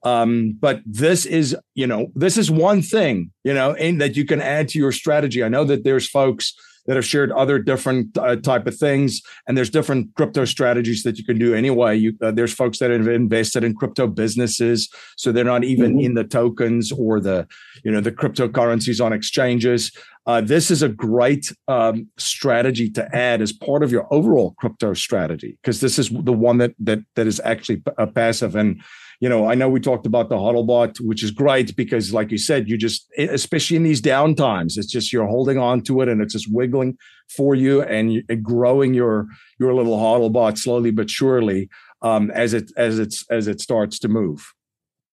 [0.03, 4.25] um, but this is you know this is one thing you know and that you
[4.25, 5.43] can add to your strategy.
[5.43, 6.53] I know that there's folks
[6.85, 9.21] that have shared other different uh, type of things.
[9.47, 11.97] And there's different crypto strategies that you can do anyway.
[11.97, 16.05] You, uh, there's folks that have invested in crypto businesses so they're not even mm-hmm.
[16.05, 17.47] in the tokens or the
[17.83, 19.91] you know the cryptocurrencies on exchanges.
[20.25, 24.93] Uh, this is a great um, strategy to add as part of your overall crypto
[24.93, 28.55] strategy because this is the one that that that is actually a passive.
[28.55, 28.81] And
[29.23, 32.37] you know, I know we talked about the HODLbot, which is great because, like you
[32.37, 36.09] said, you just, especially in these down times, it's just you're holding on to it
[36.09, 36.97] and it's just wiggling
[37.29, 39.27] for you and growing your
[39.61, 41.69] your little HODLbot slowly but surely
[42.01, 44.53] um, as it as it's as it starts to move.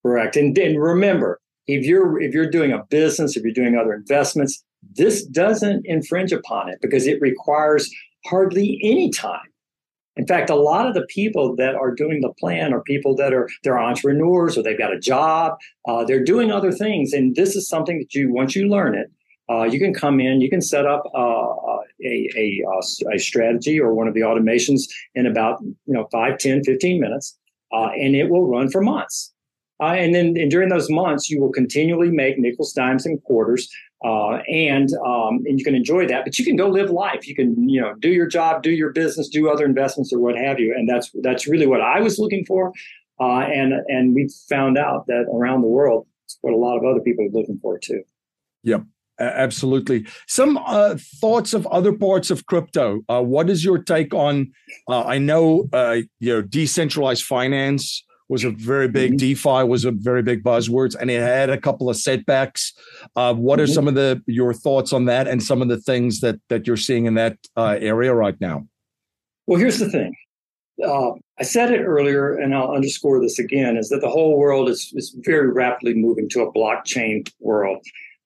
[0.05, 1.39] Correct, and, and remember,
[1.69, 4.61] if you're if you're doing a business, if you're doing other investments,
[4.97, 7.89] this doesn't infringe upon it because it requires
[8.27, 9.53] hardly any time.
[10.21, 13.33] In fact, a lot of the people that are doing the plan are people that
[13.33, 15.57] are they're entrepreneurs or they've got a job.
[15.89, 19.11] Uh, they're doing other things, and this is something that you once you learn it,
[19.49, 22.63] uh, you can come in, you can set up uh, uh a, a,
[23.15, 24.83] a, strategy or one of the automations
[25.15, 27.39] in about you know 5, 10, 15 minutes,
[27.73, 29.33] uh, and it will run for months.
[29.83, 33.71] Uh, and then and during those months, you will continually make nickels, dimes, and quarters,
[34.05, 36.25] uh, and um, and you can enjoy that.
[36.25, 37.27] But you can go live life.
[37.29, 40.37] You can you know do your job, do your business, do other investments, or what
[40.37, 40.75] have you.
[40.77, 42.73] And that's that's really what I was looking for.
[43.21, 46.85] Uh, and and we found out that around the world, it's what a lot of
[46.85, 48.03] other people are looking for too.
[48.63, 48.85] Yep.
[49.19, 50.07] Absolutely.
[50.27, 53.01] Some uh, thoughts of other parts of crypto.
[53.07, 54.51] Uh, what is your take on?
[54.89, 59.35] Uh, I know uh, you know decentralized finance was a very big mm-hmm.
[59.35, 62.73] DeFi was a very big buzzwords, and it had a couple of setbacks.
[63.17, 63.65] Uh, what mm-hmm.
[63.65, 66.67] are some of the your thoughts on that, and some of the things that that
[66.67, 68.67] you're seeing in that uh, area right now?
[69.47, 70.15] Well, here's the thing.
[70.83, 74.69] Uh, I said it earlier, and I'll underscore this again: is that the whole world
[74.69, 77.85] is, is very rapidly moving to a blockchain world,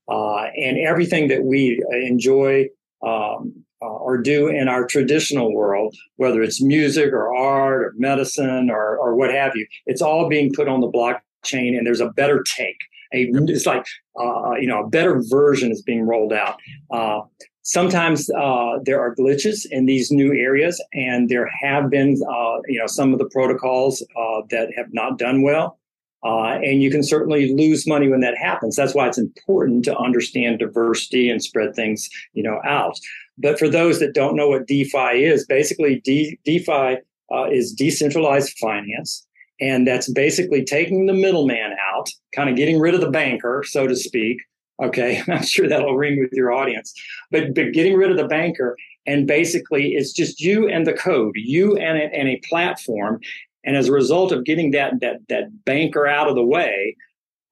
[0.09, 2.69] uh, and everything that we enjoy
[3.03, 8.71] um, uh, or do in our traditional world, whether it's music or art or medicine
[8.71, 9.67] or, or what have you.
[9.87, 12.79] It's all being put on the blockchain, and there's a better take.
[13.13, 13.87] A, it's like
[14.19, 16.59] uh, you know a better version is being rolled out.
[16.91, 17.21] Uh,
[17.63, 22.79] sometimes uh, there are glitches in these new areas, and there have been uh, you
[22.79, 25.79] know some of the protocols uh, that have not done well.
[26.25, 28.77] Uh, and you can certainly lose money when that happens.
[28.77, 32.99] That's why it's important to understand diversity and spread things, you know, out.
[33.37, 36.99] But for those that don't know what DeFi is, basically De- DeFi
[37.33, 39.27] uh, is decentralized finance.
[39.61, 43.87] And that's basically taking the middleman out, kind of getting rid of the banker, so
[43.87, 44.39] to speak.
[44.83, 46.93] Okay, I'm sure that'll ring with your audience,
[47.31, 51.35] but, but getting rid of the banker and basically it's just you and the code,
[51.37, 53.21] you and and a platform.
[53.65, 56.97] And as a result of getting that that that banker out of the way,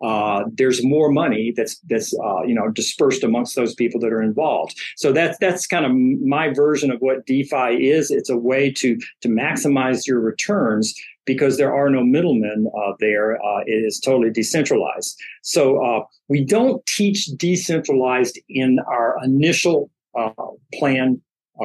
[0.02, 4.22] uh, there's more money that's that's uh, you know dispersed amongst those people that are
[4.22, 4.78] involved.
[4.96, 5.92] So that's that's kind of
[6.26, 8.10] my version of what DeFi is.
[8.10, 10.94] It's a way to to maximize your returns
[11.24, 13.36] because there are no middlemen uh, there.
[13.36, 15.16] Uh, it is totally decentralized.
[15.42, 19.88] So uh, we don't teach decentralized in our initial
[20.18, 20.30] uh,
[20.74, 21.20] plan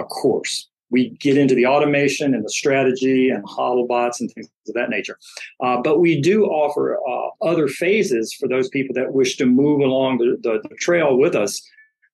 [0.10, 4.90] course we get into the automation and the strategy and HODLbots and things of that
[4.90, 5.18] nature.
[5.62, 9.82] Uh, but we do offer uh, other phases for those people that wish to move
[9.82, 11.62] along the, the, the trail with us,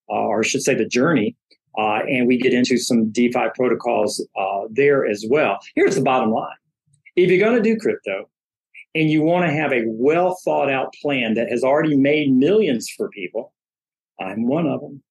[0.10, 1.36] uh, or I should say the journey.
[1.78, 5.60] Uh, and we get into some DeFi protocols uh, there as well.
[5.76, 6.56] Here's the bottom line.
[7.16, 8.30] If you're going to do crypto
[8.94, 12.90] and you want to have a well thought out plan that has already made millions
[12.96, 13.54] for people,
[14.20, 15.02] I'm one of them.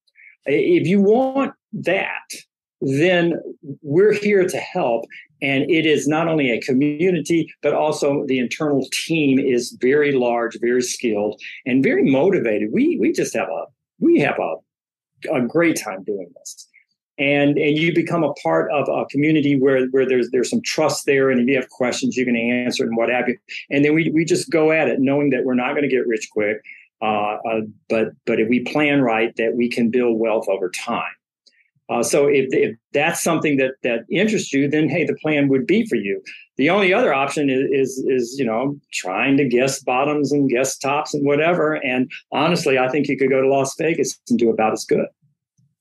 [0.46, 2.28] If you want that,
[2.82, 3.34] then
[3.82, 5.04] we're here to help.
[5.40, 10.58] And it is not only a community, but also the internal team is very large,
[10.60, 12.70] very skilled, and very motivated.
[12.72, 13.64] We we just have a
[13.98, 16.68] we have a, a great time doing this.
[17.18, 21.06] And and you become a part of a community where where there's there's some trust
[21.06, 23.36] there, and if you have questions, you can answer and what have you.
[23.70, 26.06] And then we we just go at it, knowing that we're not going to get
[26.06, 26.58] rich quick,
[27.00, 31.12] uh, uh, but but if we plan right, that we can build wealth over time.
[31.92, 35.66] Uh, so if, if that's something that that interests you, then hey, the plan would
[35.66, 36.22] be for you.
[36.56, 40.78] The only other option is, is, is you know trying to guess bottoms and guess
[40.78, 41.74] tops and whatever.
[41.74, 45.06] And honestly, I think you could go to Las Vegas and do about as good.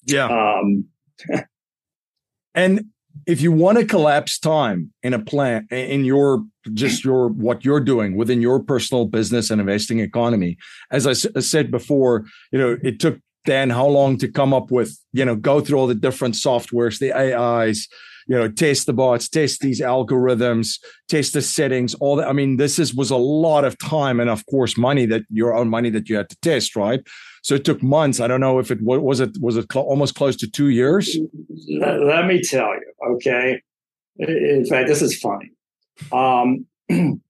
[0.05, 0.28] Yeah.
[0.28, 0.86] Um,
[2.55, 2.86] and
[3.26, 6.43] if you want to collapse time in a plan in your
[6.74, 10.57] just your what you're doing within your personal business and investing economy
[10.91, 14.97] as I said before you know it took then how long to come up with,
[15.13, 17.87] you know, go through all the different softwares, the AIs,
[18.27, 20.79] you know, test the bots, test these algorithms,
[21.09, 22.27] test the settings, all that.
[22.27, 25.55] I mean, this is was a lot of time and of course money that your
[25.55, 27.01] own money that you had to test, right?
[27.43, 28.19] So it took months.
[28.19, 31.17] I don't know if it was it was it cl- almost close to two years.
[31.69, 33.61] Let, let, me tell you, okay.
[34.19, 35.51] In fact, this is funny.
[36.11, 36.67] Um,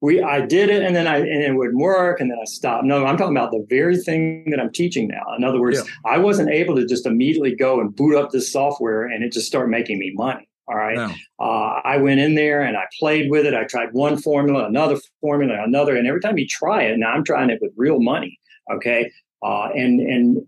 [0.00, 2.84] we I did it and then I and it wouldn't work and then I stopped.
[2.84, 5.24] No, I'm talking about the very thing that I'm teaching now.
[5.36, 6.10] In other words, yeah.
[6.10, 9.46] I wasn't able to just immediately go and boot up this software and it just
[9.46, 10.48] start making me money.
[10.68, 10.96] All right.
[10.96, 11.14] No.
[11.40, 13.54] Uh, I went in there and I played with it.
[13.54, 17.24] I tried one formula, another formula, another, and every time you try it, now I'm
[17.24, 18.38] trying it with real money.
[18.70, 19.10] Okay.
[19.42, 20.46] Uh, and and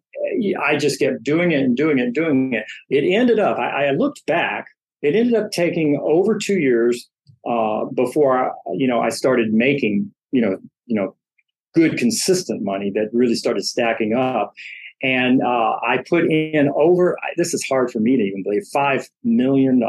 [0.62, 2.64] I just kept doing it and doing it and doing it.
[2.90, 3.58] It ended up.
[3.58, 4.66] I, I looked back.
[5.00, 7.08] It ended up taking over two years
[7.48, 11.14] uh, before I, you know I started making you know you know
[11.74, 14.52] good consistent money that really started stacking up.
[15.02, 19.08] And uh, I put in over, this is hard for me to even believe, $5
[19.24, 19.80] million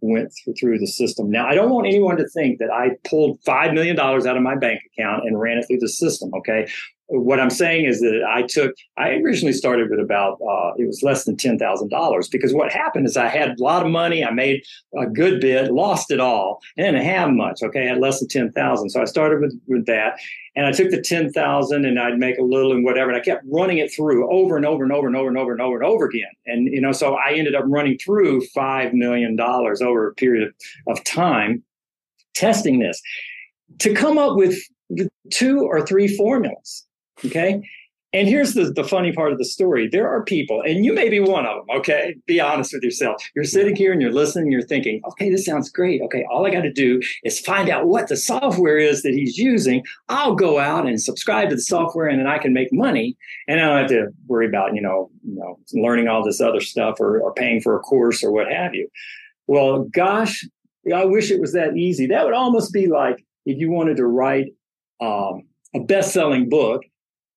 [0.00, 1.30] went through the system.
[1.30, 4.54] Now, I don't want anyone to think that I pulled $5 million out of my
[4.54, 6.30] bank account and ran it through the system.
[6.34, 6.68] Okay
[7.08, 11.02] what I'm saying is that I took, I originally started with about, uh, it was
[11.02, 14.24] less than $10,000 because what happened is I had a lot of money.
[14.24, 14.62] I made
[14.98, 17.62] a good bit, lost it all, and didn't have much.
[17.62, 17.84] Okay.
[17.84, 18.90] I had less than 10,000.
[18.90, 20.18] So I started with, with that
[20.54, 23.10] and I took the 10,000 and I'd make a little and whatever.
[23.10, 25.52] And I kept running it through over and over and over and over and over
[25.52, 26.30] and over and over again.
[26.46, 30.52] And, you know, so I ended up running through $5 million over a period
[30.88, 31.62] of time
[32.34, 33.00] testing this
[33.78, 34.58] to come up with
[35.30, 36.87] two or three formulas
[37.24, 37.62] Okay.
[38.14, 39.86] And here's the, the funny part of the story.
[39.86, 42.16] There are people, and you may be one of them, okay?
[42.26, 43.22] Be honest with yourself.
[43.36, 46.00] You're sitting here and you're listening, you're thinking, okay, this sounds great.
[46.00, 49.36] Okay, all I got to do is find out what the software is that he's
[49.36, 49.84] using.
[50.08, 53.14] I'll go out and subscribe to the software and then I can make money.
[53.46, 56.62] And I don't have to worry about, you know, you know, learning all this other
[56.62, 58.88] stuff or, or paying for a course or what have you.
[59.48, 60.46] Well, gosh,
[60.94, 62.06] I wish it was that easy.
[62.06, 64.54] That would almost be like if you wanted to write
[65.02, 65.42] um,
[65.74, 66.84] a best-selling book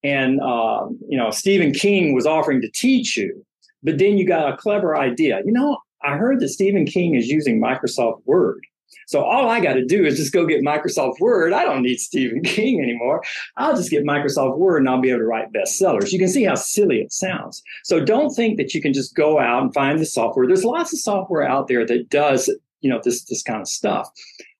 [0.04, 3.46] and uh, you know Stephen King was offering to teach you,
[3.84, 5.42] but then you got a clever idea.
[5.46, 8.62] You know, I heard that Stephen King is using Microsoft Word.
[9.08, 11.54] So all I got to do is just go get Microsoft Word.
[11.54, 13.22] I don't need Stephen King anymore.
[13.58, 16.12] I'll just get Microsoft Word and I'll be able to write bestsellers.
[16.12, 17.62] You can see how silly it sounds.
[17.84, 20.48] So don't think that you can just go out and find the software.
[20.48, 22.50] There's lots of software out there that does,
[22.80, 24.10] you know, this this kind of stuff.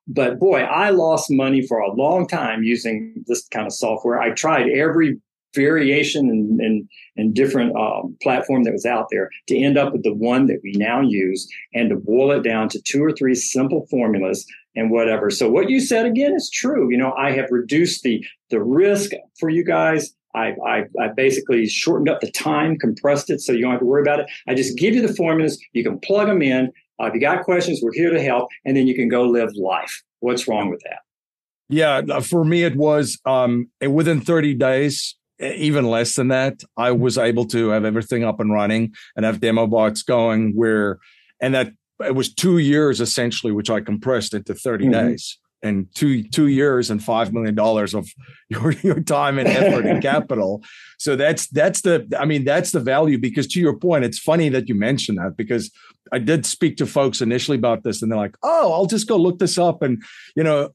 [0.08, 4.20] But boy, I lost money for a long time using this kind of software.
[4.20, 5.18] I tried every
[5.54, 10.04] variation and, and, and different um, platform that was out there to end up with
[10.04, 13.36] the one that we now use and to boil it down to two or three
[13.36, 14.46] simple formulas
[14.76, 15.30] and whatever.
[15.30, 16.90] So what you said again is true.
[16.92, 20.14] You know, I have reduced the the risk for you guys.
[20.34, 23.86] I, I, I basically shortened up the time, compressed it so you don't have to
[23.86, 24.28] worry about it.
[24.48, 25.62] I just give you the formulas.
[25.74, 26.72] You can plug them in.
[27.02, 29.50] Uh, if you got questions, we're here to help, and then you can go live
[29.56, 30.02] life.
[30.22, 31.00] What's wrong with that?
[31.68, 37.18] Yeah, for me, it was um, within 30 days even less than that, I was
[37.18, 41.00] able to have everything up and running and have demo bots going where,
[41.42, 44.92] and that it was two years essentially, which I compressed into 30 mm-hmm.
[44.94, 48.10] days and two two years and five million dollars of
[48.50, 50.64] your, your time and effort and capital.
[50.98, 54.50] So that's that's the I mean that's the value because to your point, it's funny
[54.50, 55.72] that you mentioned that because
[56.12, 59.18] I did speak to folks initially about this, and they're like, "Oh, I'll just go
[59.18, 60.02] look this up." And
[60.36, 60.70] you know,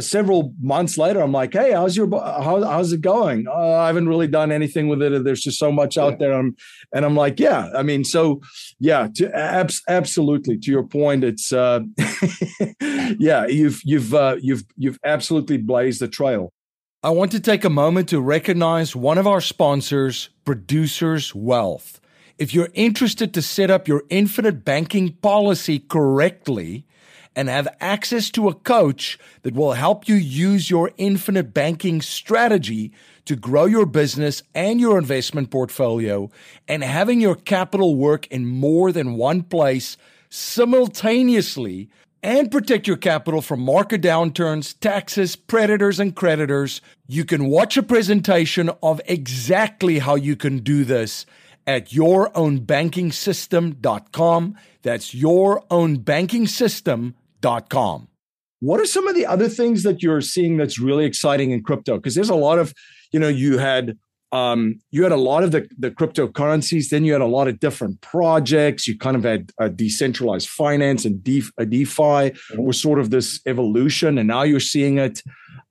[0.00, 4.08] several months later, I'm like, "Hey, how's your how, how's it going?" Oh, I haven't
[4.08, 5.24] really done anything with it.
[5.24, 6.56] There's just so much out there, I'm,
[6.94, 8.40] and I'm like, "Yeah." I mean, so
[8.78, 10.58] yeah, to, abs- absolutely.
[10.58, 11.80] To your point, it's uh,
[13.18, 16.52] yeah, you've you've uh, you've you've absolutely blazed the trail.
[17.02, 22.00] I want to take a moment to recognize one of our sponsors, Producers Wealth.
[22.38, 26.84] If you're interested to set up your infinite banking policy correctly
[27.34, 32.92] and have access to a coach that will help you use your infinite banking strategy
[33.24, 36.30] to grow your business and your investment portfolio
[36.68, 39.96] and having your capital work in more than one place
[40.28, 41.88] simultaneously
[42.22, 47.82] and protect your capital from market downturns, taxes, predators, and creditors, you can watch a
[47.82, 51.24] presentation of exactly how you can do this
[51.66, 54.56] at yourownbankingsystem.com.
[54.82, 58.08] That's yourownbankingsystem.com.
[58.60, 61.96] What are some of the other things that you're seeing that's really exciting in crypto?
[61.96, 62.72] Because there's a lot of,
[63.12, 63.98] you know, you had
[64.32, 66.88] um, you had a lot of the, the cryptocurrencies.
[66.88, 68.88] Then you had a lot of different projects.
[68.88, 73.40] You kind of had a decentralized finance and DeFi, a DeFi was sort of this
[73.46, 74.18] evolution.
[74.18, 75.22] And now you're seeing it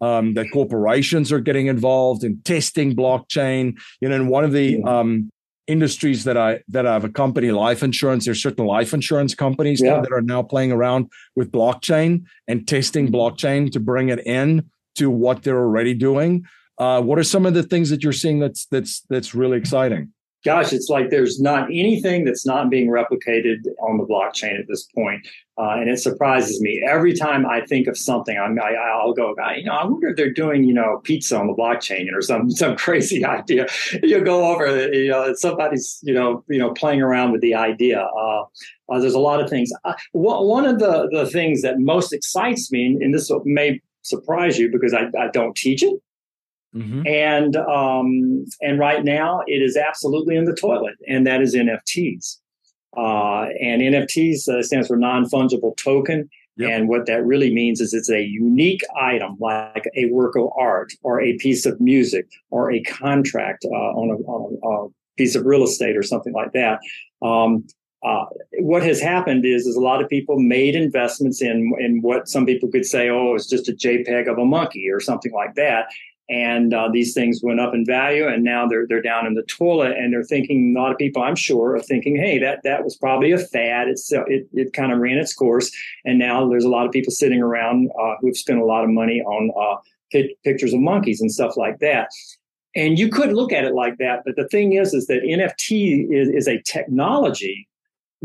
[0.02, 3.78] um, that corporations are getting involved in testing blockchain.
[4.00, 5.32] You know, and one of the um,
[5.68, 8.26] industries that I that I have a company, life insurance.
[8.26, 10.02] There's certain life insurance companies yeah.
[10.02, 13.16] that are now playing around with blockchain and testing mm-hmm.
[13.16, 16.46] blockchain to bring it in to what they're already doing.
[16.78, 20.12] Uh, what are some of the things that you're seeing that's that's that's really exciting?
[20.46, 24.84] Gosh, it's like there's not anything that's not being replicated on the blockchain at this
[24.96, 25.28] point.
[25.58, 28.38] Uh, and it surprises me every time I think of something.
[28.38, 31.48] I'm, I, I'll go, you know, I wonder if they're doing, you know, pizza on
[31.48, 33.66] the blockchain or some some crazy idea.
[34.04, 38.02] You go over, you know, somebody's, you know, you know, playing around with the idea.
[38.02, 38.44] Uh,
[38.90, 39.72] uh, there's a lot of things.
[39.84, 44.72] Uh, one of the the things that most excites me, and this may surprise you
[44.72, 45.96] because I, I don't teach it,
[46.76, 47.08] Mm-hmm.
[47.08, 52.38] And um, and right now it is absolutely in the toilet, and that is NFTs.
[52.98, 56.30] Uh, and NFTs uh, stands for non fungible token.
[56.58, 56.70] Yep.
[56.72, 60.94] And what that really means is it's a unique item, like a work of art
[61.02, 65.36] or a piece of music or a contract uh, on, a, on a, a, piece
[65.36, 66.80] of real estate or something like that.
[67.22, 67.66] Um,
[68.06, 68.26] uh,
[68.60, 72.46] what has happened is, is a lot of people made investments in in what some
[72.46, 75.88] people could say, oh, it's just a JPEG of a monkey or something like that,
[76.30, 79.44] and uh, these things went up in value and now they're they're down in the
[79.44, 82.84] toilet and they're thinking a lot of people i'm sure are thinking hey that that
[82.84, 83.88] was probably a fad.
[83.88, 85.72] It's uh, it, it kind of ran its course.
[86.04, 88.90] And now there's a lot of people sitting around uh, who've spent a lot of
[88.90, 92.10] money on uh, pictures of monkeys and stuff like that.
[92.76, 96.08] And you could look at it like that but the thing is is that nft
[96.12, 97.70] is, is a technology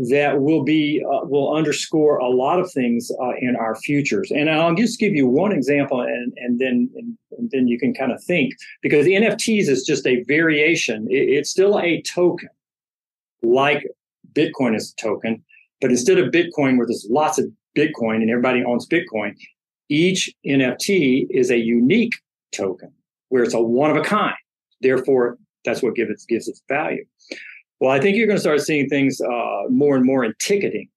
[0.09, 4.31] that will be uh, will underscore a lot of things uh, in our futures.
[4.31, 7.93] And I'll just give you one example, and and then and, and then you can
[7.93, 11.07] kind of think because NFTs is just a variation.
[11.09, 12.49] It, it's still a token,
[13.43, 13.85] like
[14.33, 15.43] Bitcoin is a token,
[15.79, 17.45] but instead of Bitcoin, where there's lots of
[17.77, 19.35] Bitcoin and everybody owns Bitcoin,
[19.89, 22.13] each NFT is a unique
[22.51, 22.91] token
[23.29, 24.35] where it's a one of a kind.
[24.81, 27.05] Therefore, that's what gives it gives its value.
[27.81, 30.87] Well, I think you're going to start seeing things uh, more and more in ticketing,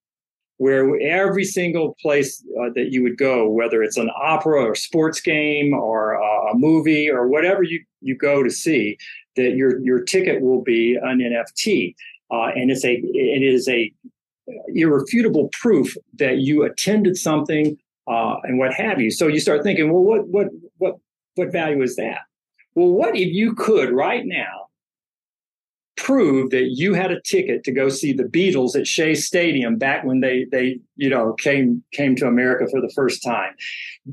[0.59, 5.18] where every single place uh, that you would go, whether it's an opera or sports
[5.18, 8.99] game or uh, a movie or whatever you, you go to see,
[9.37, 11.95] that your your ticket will be an NFT,
[12.30, 13.91] uh, and it's a it is a
[14.74, 19.11] irrefutable proof that you attended something uh, and what have you.
[19.11, 20.97] So you start thinking, well, what what what
[21.37, 22.18] what value is that?
[22.74, 24.64] Well, what if you could right now
[25.97, 30.05] prove that you had a ticket to go see the Beatles at Shea Stadium back
[30.05, 33.55] when they they you know came came to America for the first time.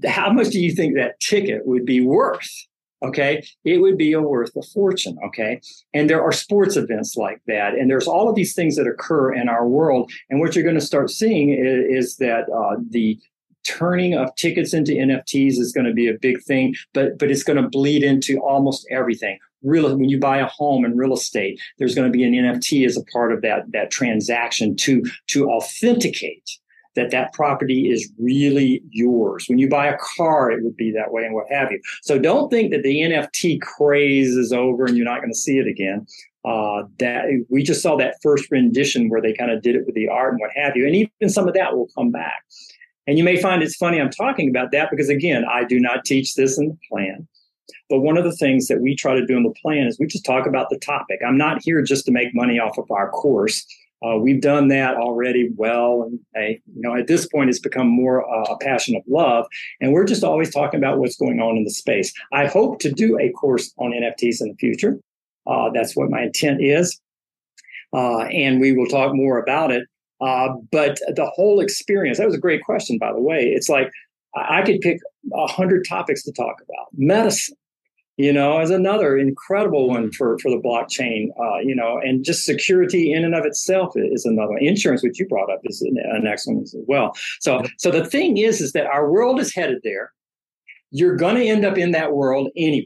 [0.05, 2.49] How much do you think that ticket would be worth?
[3.03, 5.17] Okay, it would be a worth a fortune.
[5.25, 5.59] Okay,
[5.93, 9.33] and there are sports events like that, and there's all of these things that occur
[9.33, 10.11] in our world.
[10.29, 13.19] And what you're going to start seeing is, is that uh, the
[13.63, 17.43] turning of tickets into NFTs is going to be a big thing, but but it's
[17.43, 19.37] going to bleed into almost everything.
[19.63, 22.83] Real when you buy a home in real estate there's going to be an nft
[22.83, 26.49] as a part of that that transaction to to authenticate
[26.95, 29.45] that that property is really yours.
[29.47, 31.79] When you buy a car it would be that way and what have you.
[32.01, 35.59] So don't think that the nft craze is over and you're not going to see
[35.59, 36.07] it again.
[36.43, 39.93] Uh, that we just saw that first rendition where they kind of did it with
[39.93, 42.43] the art and what have you and even some of that will come back
[43.07, 46.05] and you may find it's funny i'm talking about that because again i do not
[46.05, 47.27] teach this in the plan
[47.89, 50.07] but one of the things that we try to do in the plan is we
[50.07, 51.19] just talk about the topic.
[51.25, 53.65] I'm not here just to make money off of our course.
[54.03, 57.87] Uh, we've done that already well, and hey, you know, at this point, it's become
[57.87, 59.45] more uh, a passion of love,
[59.79, 62.11] and we're just always talking about what's going on in the space.
[62.33, 64.97] I hope to do a course on NFTs in the future.
[65.45, 66.99] Uh, that's what my intent is,
[67.93, 69.87] uh, and we will talk more about it.
[70.21, 73.45] Uh, but the whole experience—that was a great question, by the way.
[73.45, 73.89] It's like
[74.35, 74.99] I could pick
[75.33, 77.57] a hundred topics to talk about: medicine,
[78.17, 82.45] you know, is another incredible one for, for the blockchain, uh, you know, and just
[82.45, 84.63] security in and of itself is another one.
[84.63, 87.13] Insurance, which you brought up, is an excellent as well.
[87.39, 90.11] So, so the thing is, is that our world is headed there.
[90.91, 92.85] You're going to end up in that world anyway.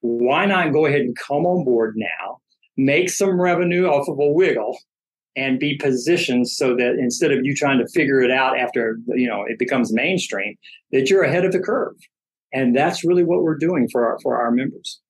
[0.00, 2.40] Why not go ahead and come on board now,
[2.76, 4.76] make some revenue off of a wiggle,
[5.34, 9.26] and be positioned so that instead of you trying to figure it out after you
[9.26, 10.56] know it becomes mainstream,
[10.90, 11.94] that you're ahead of the curve
[12.52, 15.00] and that's really what we're doing for our for our members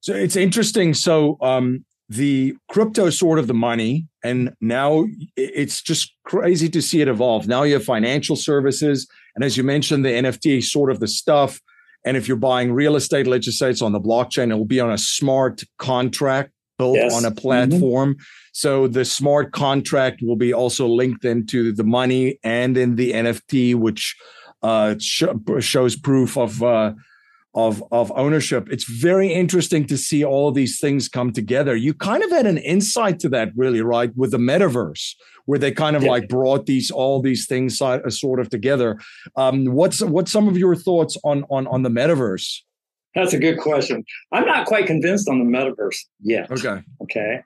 [0.00, 5.06] so it's interesting so um the crypto sort of the money and now
[5.36, 9.62] it's just crazy to see it evolve now you have financial services and as you
[9.62, 11.60] mentioned the nft sort of the stuff
[12.04, 14.64] and if you're buying real estate let's just say it's on the blockchain it will
[14.64, 17.14] be on a smart contract built yes.
[17.14, 17.38] on a mm-hmm.
[17.38, 18.22] platform mm-hmm.
[18.52, 23.74] So the smart contract will be also linked into the money and in the nft
[23.74, 24.16] which
[24.62, 25.24] uh, sh-
[25.60, 26.92] shows proof of uh,
[27.54, 28.68] of of ownership.
[28.70, 31.76] It's very interesting to see all of these things come together.
[31.76, 35.72] You kind of had an insight to that, really, right, with the metaverse, where they
[35.72, 36.10] kind of yeah.
[36.10, 38.98] like brought these all these things uh, sort of together.
[39.36, 42.60] Um, what's what's some of your thoughts on on on the metaverse?
[43.14, 44.04] That's a good question.
[44.32, 46.50] I'm not quite convinced on the metaverse yet.
[46.50, 46.82] Okay.
[47.02, 47.42] Okay.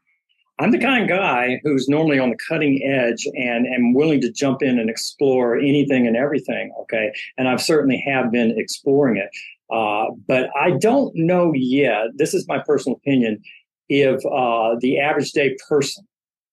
[0.58, 4.32] I'm the kind of guy who's normally on the cutting edge and am willing to
[4.32, 6.72] jump in and explore anything and everything.
[6.82, 7.12] Okay.
[7.36, 9.28] And I've certainly have been exploring it.
[9.70, 13.42] Uh, but I don't know yet, this is my personal opinion,
[13.88, 16.06] if uh, the average day person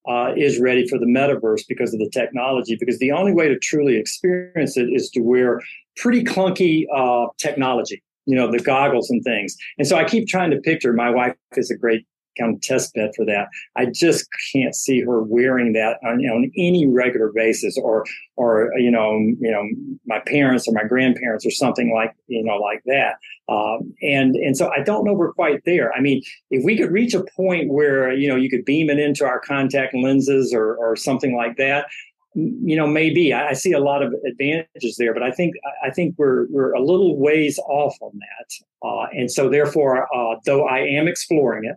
[0.05, 2.75] uh, is ready for the metaverse because of the technology.
[2.77, 5.61] Because the only way to truly experience it is to wear
[5.95, 9.55] pretty clunky uh, technology, you know, the goggles and things.
[9.77, 10.91] And so I keep trying to picture.
[10.91, 12.05] My wife is a great
[12.37, 13.47] kind of test bed for that.
[13.75, 18.05] I just can't see her wearing that on, you know, on any regular basis, or
[18.35, 19.63] or you know, you know,
[20.05, 23.17] my parents or my grandparents or something like you know like that.
[23.49, 25.93] Um, and and so I don't know we're quite there.
[25.93, 28.99] I mean, if we could reach a point where you know you could beam it
[28.99, 31.87] into our contact lenses or or something like that.
[32.35, 35.53] You know, maybe I, see a lot of advantages there, but I think
[35.85, 40.39] I think we're we're a little ways off on that, uh, and so therefore, uh,
[40.43, 41.75] though I am exploring it,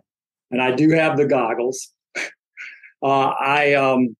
[0.51, 1.91] and I do have the goggles.
[3.03, 4.15] Uh, I um,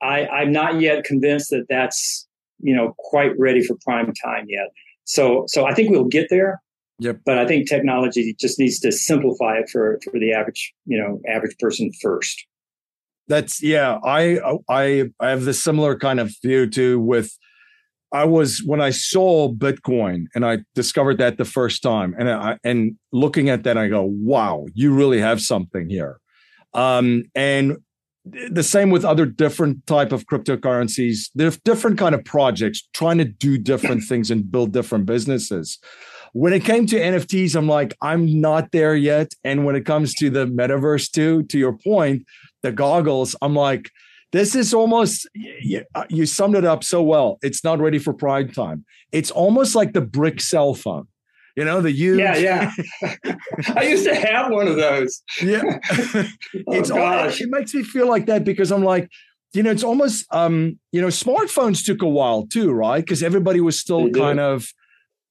[0.00, 2.26] I I'm not yet convinced that that's
[2.58, 4.68] you know quite ready for prime time yet.
[5.04, 6.62] So so I think we'll get there.
[7.00, 7.20] Yep.
[7.26, 11.20] But I think technology just needs to simplify it for for the average you know
[11.28, 12.46] average person first.
[13.28, 13.98] That's yeah.
[14.02, 14.38] I
[14.70, 17.36] I I have the similar kind of view too with
[18.14, 22.58] I was when I saw Bitcoin and I discovered that the first time, and I
[22.62, 26.20] and looking at that, I go, "Wow, you really have something here."
[26.74, 27.78] Um, and
[28.24, 31.30] the same with other different type of cryptocurrencies.
[31.34, 35.78] There's different kind of projects trying to do different things and build different businesses.
[36.32, 39.34] When it came to NFTs, I'm like, I'm not there yet.
[39.44, 42.24] And when it comes to the metaverse, too, to your point,
[42.62, 43.90] the goggles, I'm like
[44.34, 47.38] this is almost you, uh, you summed it up so well.
[47.40, 48.84] It's not ready for prime time.
[49.12, 51.06] It's almost like the brick cell phone.
[51.54, 52.18] You know, the huge.
[52.18, 52.72] Yeah, yeah.
[53.76, 55.22] I used to have one of those.
[55.40, 55.62] Yeah.
[55.92, 56.26] oh,
[56.66, 57.40] it's gosh.
[57.40, 59.08] it makes me feel like that because I'm like,
[59.52, 63.04] you know, it's almost um, you know, smartphones took a while too, right?
[63.04, 64.66] Because everybody was still kind of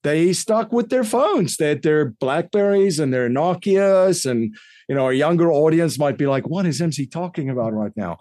[0.04, 1.58] they stuck with their phones.
[1.58, 4.56] They had their Blackberries and their Nokias, and
[4.88, 8.20] you know, our younger audience might be like, "What is MC talking about right now?"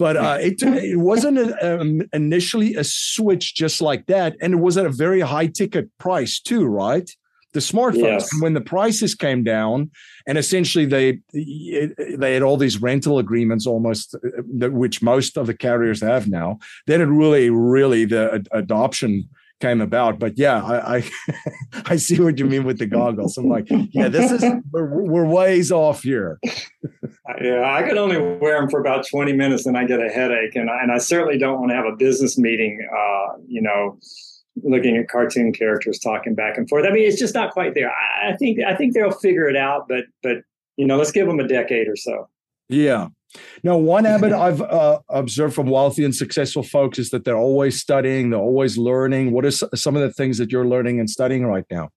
[0.00, 4.56] But uh, it, it wasn't a, um, initially a switch just like that and it
[4.56, 7.14] was at a very high ticket price too right
[7.52, 8.30] the smartphones yes.
[8.40, 9.90] when the prices came down
[10.26, 15.54] and essentially they they had all these rental agreements almost uh, which most of the
[15.54, 19.28] carriers have now then it really really the adoption
[19.60, 20.18] came about.
[20.18, 21.10] But yeah, I I,
[21.86, 23.38] I, see what you mean with the goggles.
[23.38, 26.38] I'm like, yeah, this is we're, we're ways off here.
[27.40, 30.56] yeah, I could only wear them for about 20 minutes and I get a headache,
[30.56, 32.86] and I, and I certainly don't want to have a business meeting.
[32.92, 33.98] Uh, you know.
[34.62, 36.84] Looking at cartoon characters talking back and forth.
[36.84, 37.88] I mean, it's just not quite there.
[37.88, 40.38] I, I think I think they'll figure it out, but but
[40.76, 42.28] you know, let's give them a decade or so.
[42.70, 43.08] Yeah,
[43.62, 47.80] now, one habit I've uh, observed from wealthy and successful folks is that they're always
[47.80, 49.32] studying, they're always learning.
[49.32, 51.90] What are some of the things that you're learning and studying right now?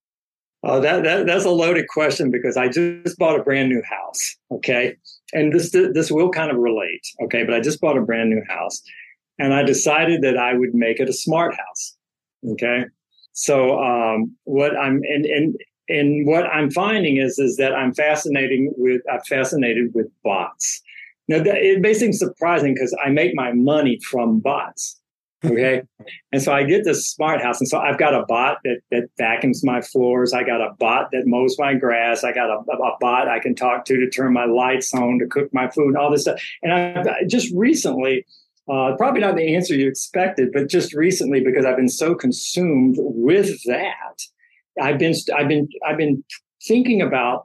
[0.62, 4.34] Uh, that, that that's a loaded question because I just bought a brand new house.
[4.50, 4.96] Okay,
[5.34, 7.02] and this this will kind of relate.
[7.24, 8.80] Okay, but I just bought a brand new house,
[9.38, 11.96] and I decided that I would make it a smart house.
[12.52, 12.84] Okay,
[13.32, 15.54] so um, what I'm and and
[15.88, 20.82] and what I'm finding is is that I'm fascinating with I'm fascinated with bots.
[21.28, 25.00] Now, that, it may seem surprising because I make my money from bots.
[25.44, 25.82] Okay.
[26.32, 27.60] and so I get this smart house.
[27.60, 30.32] And so I've got a bot that, that vacuums my floors.
[30.32, 32.24] I got a bot that mows my grass.
[32.24, 35.26] I got a, a bot I can talk to to turn my lights on, to
[35.26, 36.40] cook my food, and all this stuff.
[36.62, 38.24] And I just recently,
[38.70, 42.96] uh, probably not the answer you expected, but just recently, because I've been so consumed
[42.98, 44.22] with that,
[44.80, 46.24] I've been, I've been, I've been
[46.66, 47.44] thinking about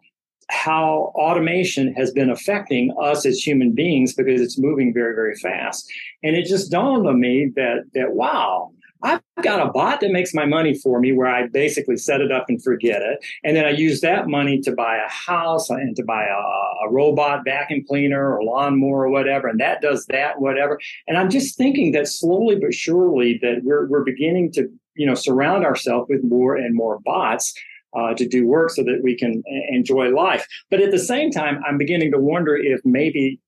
[0.50, 5.90] how automation has been affecting us as human beings because it's moving very, very fast.
[6.24, 8.72] And it just dawned on me that that wow,
[9.02, 12.32] I've got a bot that makes my money for me where I basically set it
[12.32, 13.20] up and forget it.
[13.44, 16.92] And then I use that money to buy a house and to buy a, a
[16.92, 19.48] robot vacuum cleaner or lawnmower or whatever.
[19.48, 20.80] And that does that, whatever.
[21.08, 24.68] And I'm just thinking that slowly but surely that we're, we're beginning to,
[25.00, 27.54] you know, surround ourselves with more and more bots
[27.97, 30.45] uh, to do work so that we can enjoy life.
[30.70, 33.39] But at the same time, I'm beginning to wonder if maybe,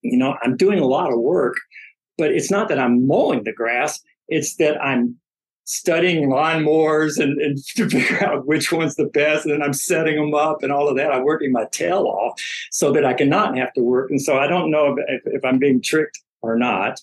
[0.00, 1.56] you know, I'm doing a lot of work,
[2.16, 5.18] but it's not that I'm mowing the grass, it's that I'm
[5.64, 9.44] studying lawnmowers and, and to figure out which one's the best.
[9.44, 11.12] And I'm setting them up and all of that.
[11.12, 14.10] I'm working my tail off so that I cannot have to work.
[14.10, 16.98] And so I don't know if, if I'm being tricked or not,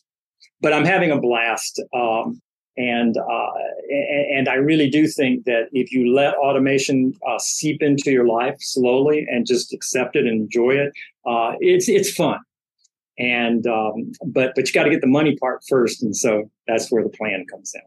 [0.59, 1.80] but I'm having a blast.
[1.93, 2.41] Um,
[2.80, 3.51] and uh,
[4.34, 8.55] and I really do think that if you let automation uh, seep into your life
[8.59, 10.93] slowly and just accept it and enjoy it,
[11.27, 12.39] uh, it's it's fun.
[13.17, 16.89] And um, but but you got to get the money part first, and so that's
[16.89, 17.82] where the plan comes in.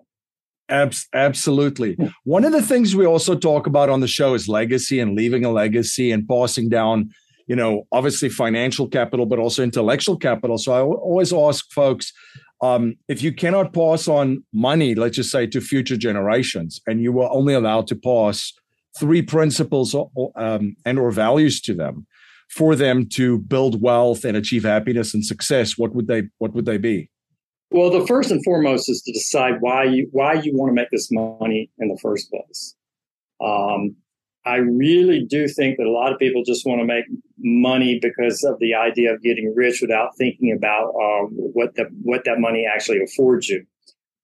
[0.68, 1.96] Abs- absolutely.
[2.24, 5.44] One of the things we also talk about on the show is legacy and leaving
[5.44, 7.10] a legacy and passing down,
[7.46, 10.58] you know, obviously financial capital, but also intellectual capital.
[10.58, 12.12] So I always ask folks
[12.62, 17.12] um, if you cannot pass on money, let's just say to future generations, and you
[17.12, 18.52] were only allowed to pass
[18.98, 19.94] three principles
[20.36, 22.06] um, and or values to them
[22.52, 26.66] for them to build wealth and achieve happiness and success, what would they what would
[26.66, 27.08] they be?
[27.70, 30.90] Well, the first and foremost is to decide why you why you want to make
[30.90, 32.76] this money in the first place.
[33.42, 33.96] Um,
[34.44, 37.04] I really do think that a lot of people just want to make
[37.38, 42.24] money because of the idea of getting rich without thinking about uh, what the what
[42.24, 43.64] that money actually affords you.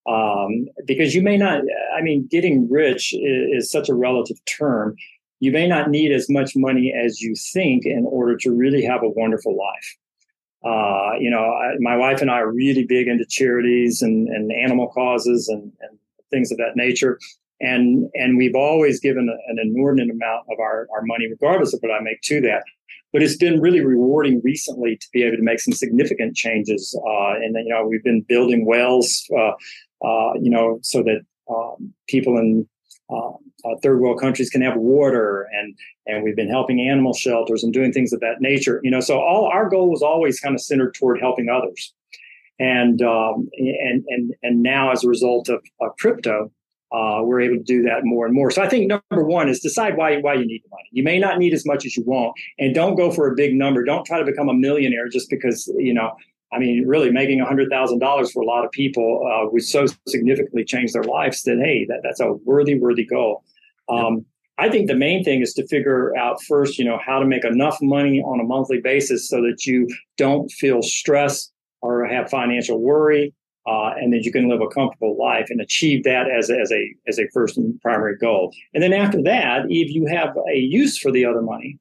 [0.09, 1.61] Um, because you may not,
[1.95, 4.97] I mean, getting rich is, is, such a relative term.
[5.41, 9.03] You may not need as much money as you think in order to really have
[9.03, 9.97] a wonderful life.
[10.65, 14.51] Uh, you know, I, my wife and I are really big into charities and, and
[14.51, 15.99] animal causes and, and
[16.31, 17.19] things of that nature.
[17.61, 21.81] And, and we've always given a, an inordinate amount of our, our money, regardless of
[21.81, 22.63] what I make to that.
[23.13, 26.99] But it's been really rewarding recently to be able to make some significant changes.
[27.07, 29.53] Uh, and, you know, we've been building wells, uh,
[30.07, 32.69] uh you know, so that um, people in
[33.11, 33.31] uh,
[33.65, 35.75] uh, third world countries can have water and
[36.07, 39.19] and we've been helping animal shelters and doing things of that nature you know so
[39.19, 41.93] all our goal was always kind of centered toward helping others
[42.61, 46.53] and um, and and and now as a result of, of crypto
[46.93, 48.51] uh, we're able to do that more and more.
[48.51, 50.89] So I think number one is decide why why you need the money.
[50.93, 53.55] You may not need as much as you want, and don't go for a big
[53.55, 53.85] number.
[53.85, 56.17] Don't try to become a millionaire just because you know
[56.53, 60.93] I mean, really making $100,000 for a lot of people uh, would so significantly change
[60.93, 63.45] their lives that, hey, that, that's a worthy, worthy goal.
[63.89, 64.25] Um,
[64.57, 67.45] I think the main thing is to figure out first, you know, how to make
[67.45, 69.87] enough money on a monthly basis so that you
[70.17, 73.35] don't feel stress or have financial worry,
[73.69, 76.73] uh, and that you can live a comfortable life and achieve that as a, as
[76.73, 78.55] a as a first and primary goal.
[78.73, 81.79] And then after that, if you have a use for the other money,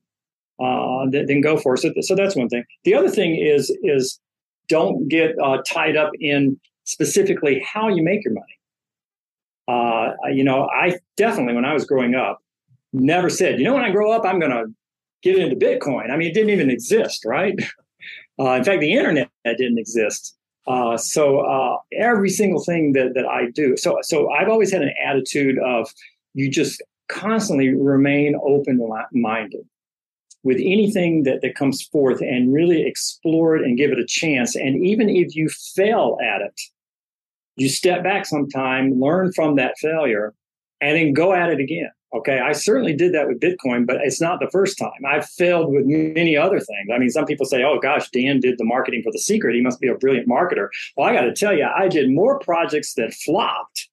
[0.59, 1.79] uh, then go for it.
[1.79, 2.65] So, so that's one thing.
[2.83, 4.19] The other thing is is
[4.67, 8.45] don't get uh, tied up in specifically how you make your money.
[9.69, 12.39] Uh, you know, I definitely, when I was growing up,
[12.93, 14.65] never said, you know, when I grow up, I'm going to
[15.21, 16.09] get into Bitcoin.
[16.09, 17.57] I mean, it didn't even exist, right?
[18.39, 20.36] Uh, in fact, the internet didn't exist.
[20.68, 24.82] Uh, so uh, every single thing that, that I do, so so I've always had
[24.82, 25.89] an attitude of
[26.34, 28.80] you just constantly remain open
[29.13, 29.61] minded
[30.43, 34.55] with anything that, that comes forth and really explore it and give it a chance.
[34.55, 36.59] And even if you fail at it,
[37.55, 40.34] you step back sometime, learn from that failure,
[40.80, 41.89] and then go at it again.
[42.16, 45.05] Okay, I certainly did that with Bitcoin, but it's not the first time.
[45.05, 46.88] I've failed with many other things.
[46.93, 49.55] I mean, some people say, oh gosh, Dan did the marketing for the secret.
[49.55, 50.70] He must be a brilliant marketer.
[50.95, 53.89] Well, I got to tell you, I did more projects that flopped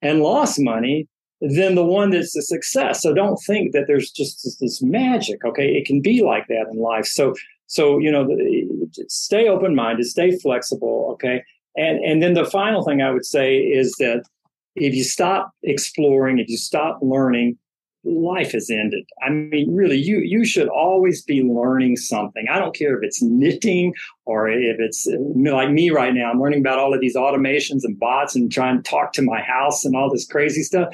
[0.00, 1.08] and lost money
[1.40, 3.02] than the one that's a success.
[3.02, 5.44] So don't think that there's just this, this magic.
[5.44, 7.06] Okay, it can be like that in life.
[7.06, 7.34] So
[7.66, 8.28] so you know,
[9.08, 11.08] stay open minded, stay flexible.
[11.12, 11.44] Okay,
[11.76, 14.24] and and then the final thing I would say is that
[14.74, 17.58] if you stop exploring, if you stop learning,
[18.04, 19.04] life has ended.
[19.22, 22.46] I mean, really, you you should always be learning something.
[22.50, 23.94] I don't care if it's knitting
[24.24, 26.30] or if it's like me right now.
[26.30, 29.40] I'm learning about all of these automations and bots and trying to talk to my
[29.40, 30.88] house and all this crazy stuff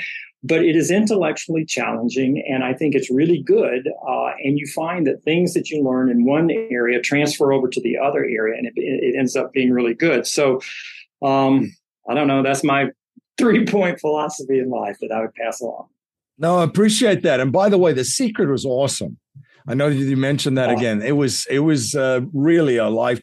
[0.44, 5.06] but it is intellectually challenging and i think it's really good uh, and you find
[5.06, 8.66] that things that you learn in one area transfer over to the other area and
[8.66, 10.60] it, it ends up being really good so
[11.22, 11.74] um,
[12.08, 12.86] i don't know that's my
[13.38, 15.86] three point philosophy in life that i would pass along
[16.38, 19.18] no i appreciate that and by the way the secret was awesome
[19.68, 23.20] i know you mentioned that again it was it was uh, really a life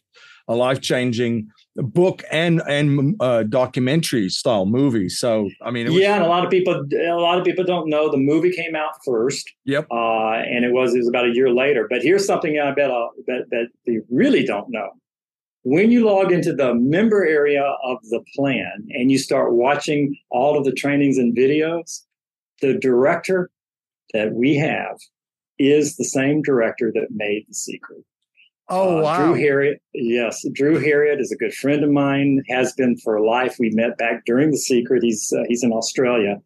[0.48, 5.10] a life changing book and and uh, documentary style movie.
[5.10, 7.90] So I mean, was, yeah, and a lot of people a lot of people don't
[7.90, 9.52] know the movie came out first.
[9.66, 11.88] Yep, uh, and it was it was about a year later.
[11.90, 14.90] But here's something I bet I'll, that that you really don't know.
[15.64, 20.58] When you log into the member area of the plan and you start watching all
[20.58, 22.02] of the trainings and videos,
[22.62, 23.52] the director
[24.14, 24.98] that we have
[25.60, 28.04] is the same director that made The Secret.
[28.70, 29.18] Oh, uh, wow.
[29.18, 29.78] Drew Heriot.
[29.94, 30.44] Yes.
[30.54, 33.58] Drew Heriot is a good friend of mine, has been for life.
[33.60, 35.04] We met back during The Secret.
[35.04, 36.42] He's, uh, he's in Australia.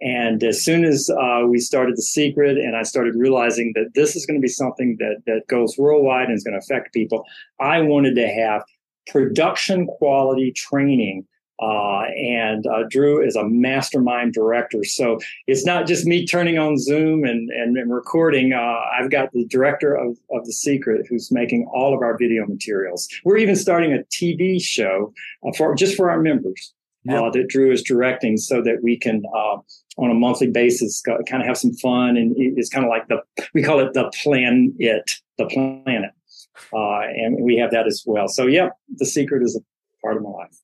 [0.00, 4.16] And as soon as uh, we started The Secret and I started realizing that this
[4.16, 7.24] is going to be something that, that goes worldwide and is going to affect people,
[7.60, 8.62] I wanted to have
[9.06, 11.26] production quality training
[11.60, 14.82] Uh, and uh, Drew is a mastermind director.
[14.82, 18.54] So it's not just me turning on Zoom and, and, and recording.
[18.54, 22.46] Uh, I've got the director of, of The Secret who's making all of our video
[22.46, 23.08] materials.
[23.24, 25.12] We're even starting a TV show
[25.46, 26.72] uh, for just for our members.
[27.04, 27.22] Yep.
[27.22, 29.56] Uh, that Drew is directing so that we can, uh,
[29.96, 32.16] on a monthly basis, kind of have some fun.
[32.16, 33.22] And it's kind of like the,
[33.54, 36.10] we call it the plan it, the planet.
[36.72, 38.28] and we have that as well.
[38.28, 39.60] So, yeah, The Secret is a
[40.04, 40.56] part of my life.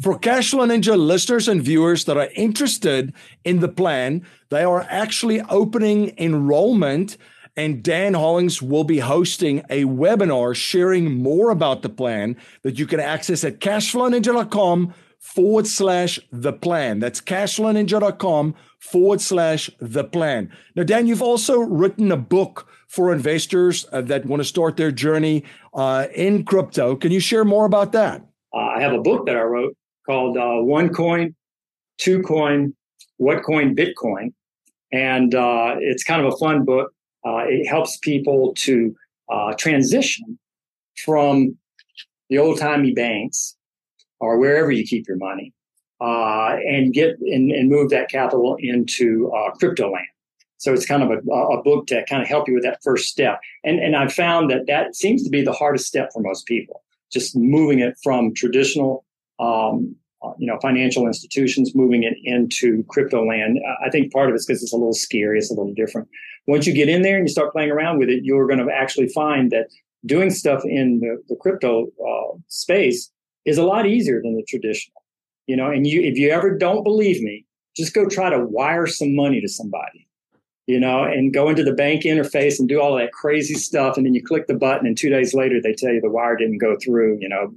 [0.00, 3.14] For Cashflow Ninja listeners and viewers that are interested
[3.44, 7.16] in the plan, they are actually opening enrollment,
[7.56, 12.86] and Dan Hollings will be hosting a webinar sharing more about the plan that you
[12.86, 14.92] can access at cashflowninja.com
[15.26, 17.00] forward slash the plan.
[17.00, 20.52] That's cashflowninja.com forward slash the plan.
[20.76, 24.92] Now, Dan, you've also written a book for investors uh, that want to start their
[24.92, 25.42] journey
[25.74, 26.94] uh, in crypto.
[26.94, 28.22] Can you share more about that?
[28.54, 31.34] Uh, I have a book that I wrote called uh, One Coin,
[31.98, 32.72] Two Coin,
[33.16, 34.32] What Coin Bitcoin.
[34.92, 36.92] And uh, it's kind of a fun book.
[37.26, 38.94] Uh, it helps people to
[39.58, 40.38] transition
[41.04, 41.58] from
[42.30, 43.55] the old timey banks
[44.20, 45.52] or wherever you keep your money
[46.00, 50.06] uh, and get and, and, move that capital into uh, crypto land.
[50.58, 53.08] So it's kind of a, a, book to kind of help you with that first
[53.08, 53.40] step.
[53.64, 56.82] And, and I've found that that seems to be the hardest step for most people,
[57.12, 59.04] just moving it from traditional
[59.38, 63.58] um, uh, you know, financial institutions moving it into crypto land.
[63.84, 66.08] I think part of it's because it's a little scary, it's a little different.
[66.46, 68.72] Once you get in there and you start playing around with it, you're going to
[68.72, 69.68] actually find that
[70.06, 73.10] doing stuff in the, the crypto uh, space
[73.46, 75.02] is a lot easier than the traditional.
[75.46, 78.86] You know, and you if you ever don't believe me, just go try to wire
[78.86, 80.06] some money to somebody.
[80.66, 84.04] You know, and go into the bank interface and do all that crazy stuff, and
[84.04, 86.58] then you click the button, and two days later they tell you the wire didn't
[86.58, 87.18] go through.
[87.20, 87.54] You know,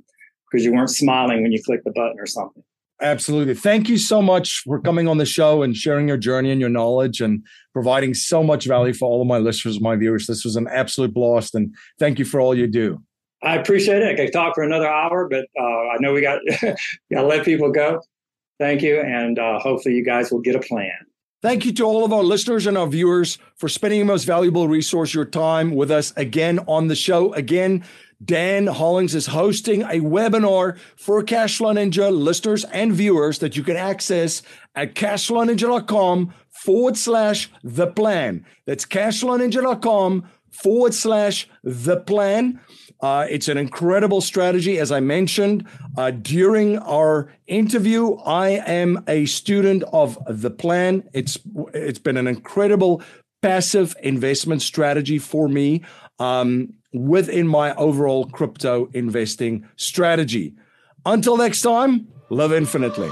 [0.50, 2.64] because you weren't smiling when you clicked the button or something.
[3.02, 3.54] Absolutely.
[3.54, 6.70] Thank you so much for coming on the show and sharing your journey and your
[6.70, 10.28] knowledge and providing so much value for all of my listeners, my viewers.
[10.28, 11.56] This was an absolute blast.
[11.56, 13.02] And thank you for all you do.
[13.42, 14.08] I appreciate it.
[14.08, 16.76] I could talk for another hour, but uh, I know we got got
[17.12, 18.02] to let people go.
[18.60, 20.92] Thank you, and uh, hopefully you guys will get a plan.
[21.42, 24.68] Thank you to all of our listeners and our viewers for spending your most valuable
[24.68, 27.34] resource, your time, with us again on the show.
[27.34, 27.86] Again,
[28.24, 33.78] Dan Hollings is hosting a webinar for Cashflow Ninja listeners and viewers that you can
[33.78, 34.42] access
[34.76, 38.46] at cashflowninja.com forward slash the plan.
[38.66, 42.60] That's cashflowninja.com forward slash the plan.
[43.02, 44.78] Uh, it's an incredible strategy.
[44.78, 45.66] As I mentioned
[45.97, 51.08] uh, during our interview, I am a student of the plan.
[51.14, 51.38] It's
[51.74, 53.02] it's been an incredible
[53.41, 55.82] passive investment strategy for me.
[56.20, 60.56] Um, within my overall crypto investing strategy.
[61.06, 63.12] Until next time, love infinitely.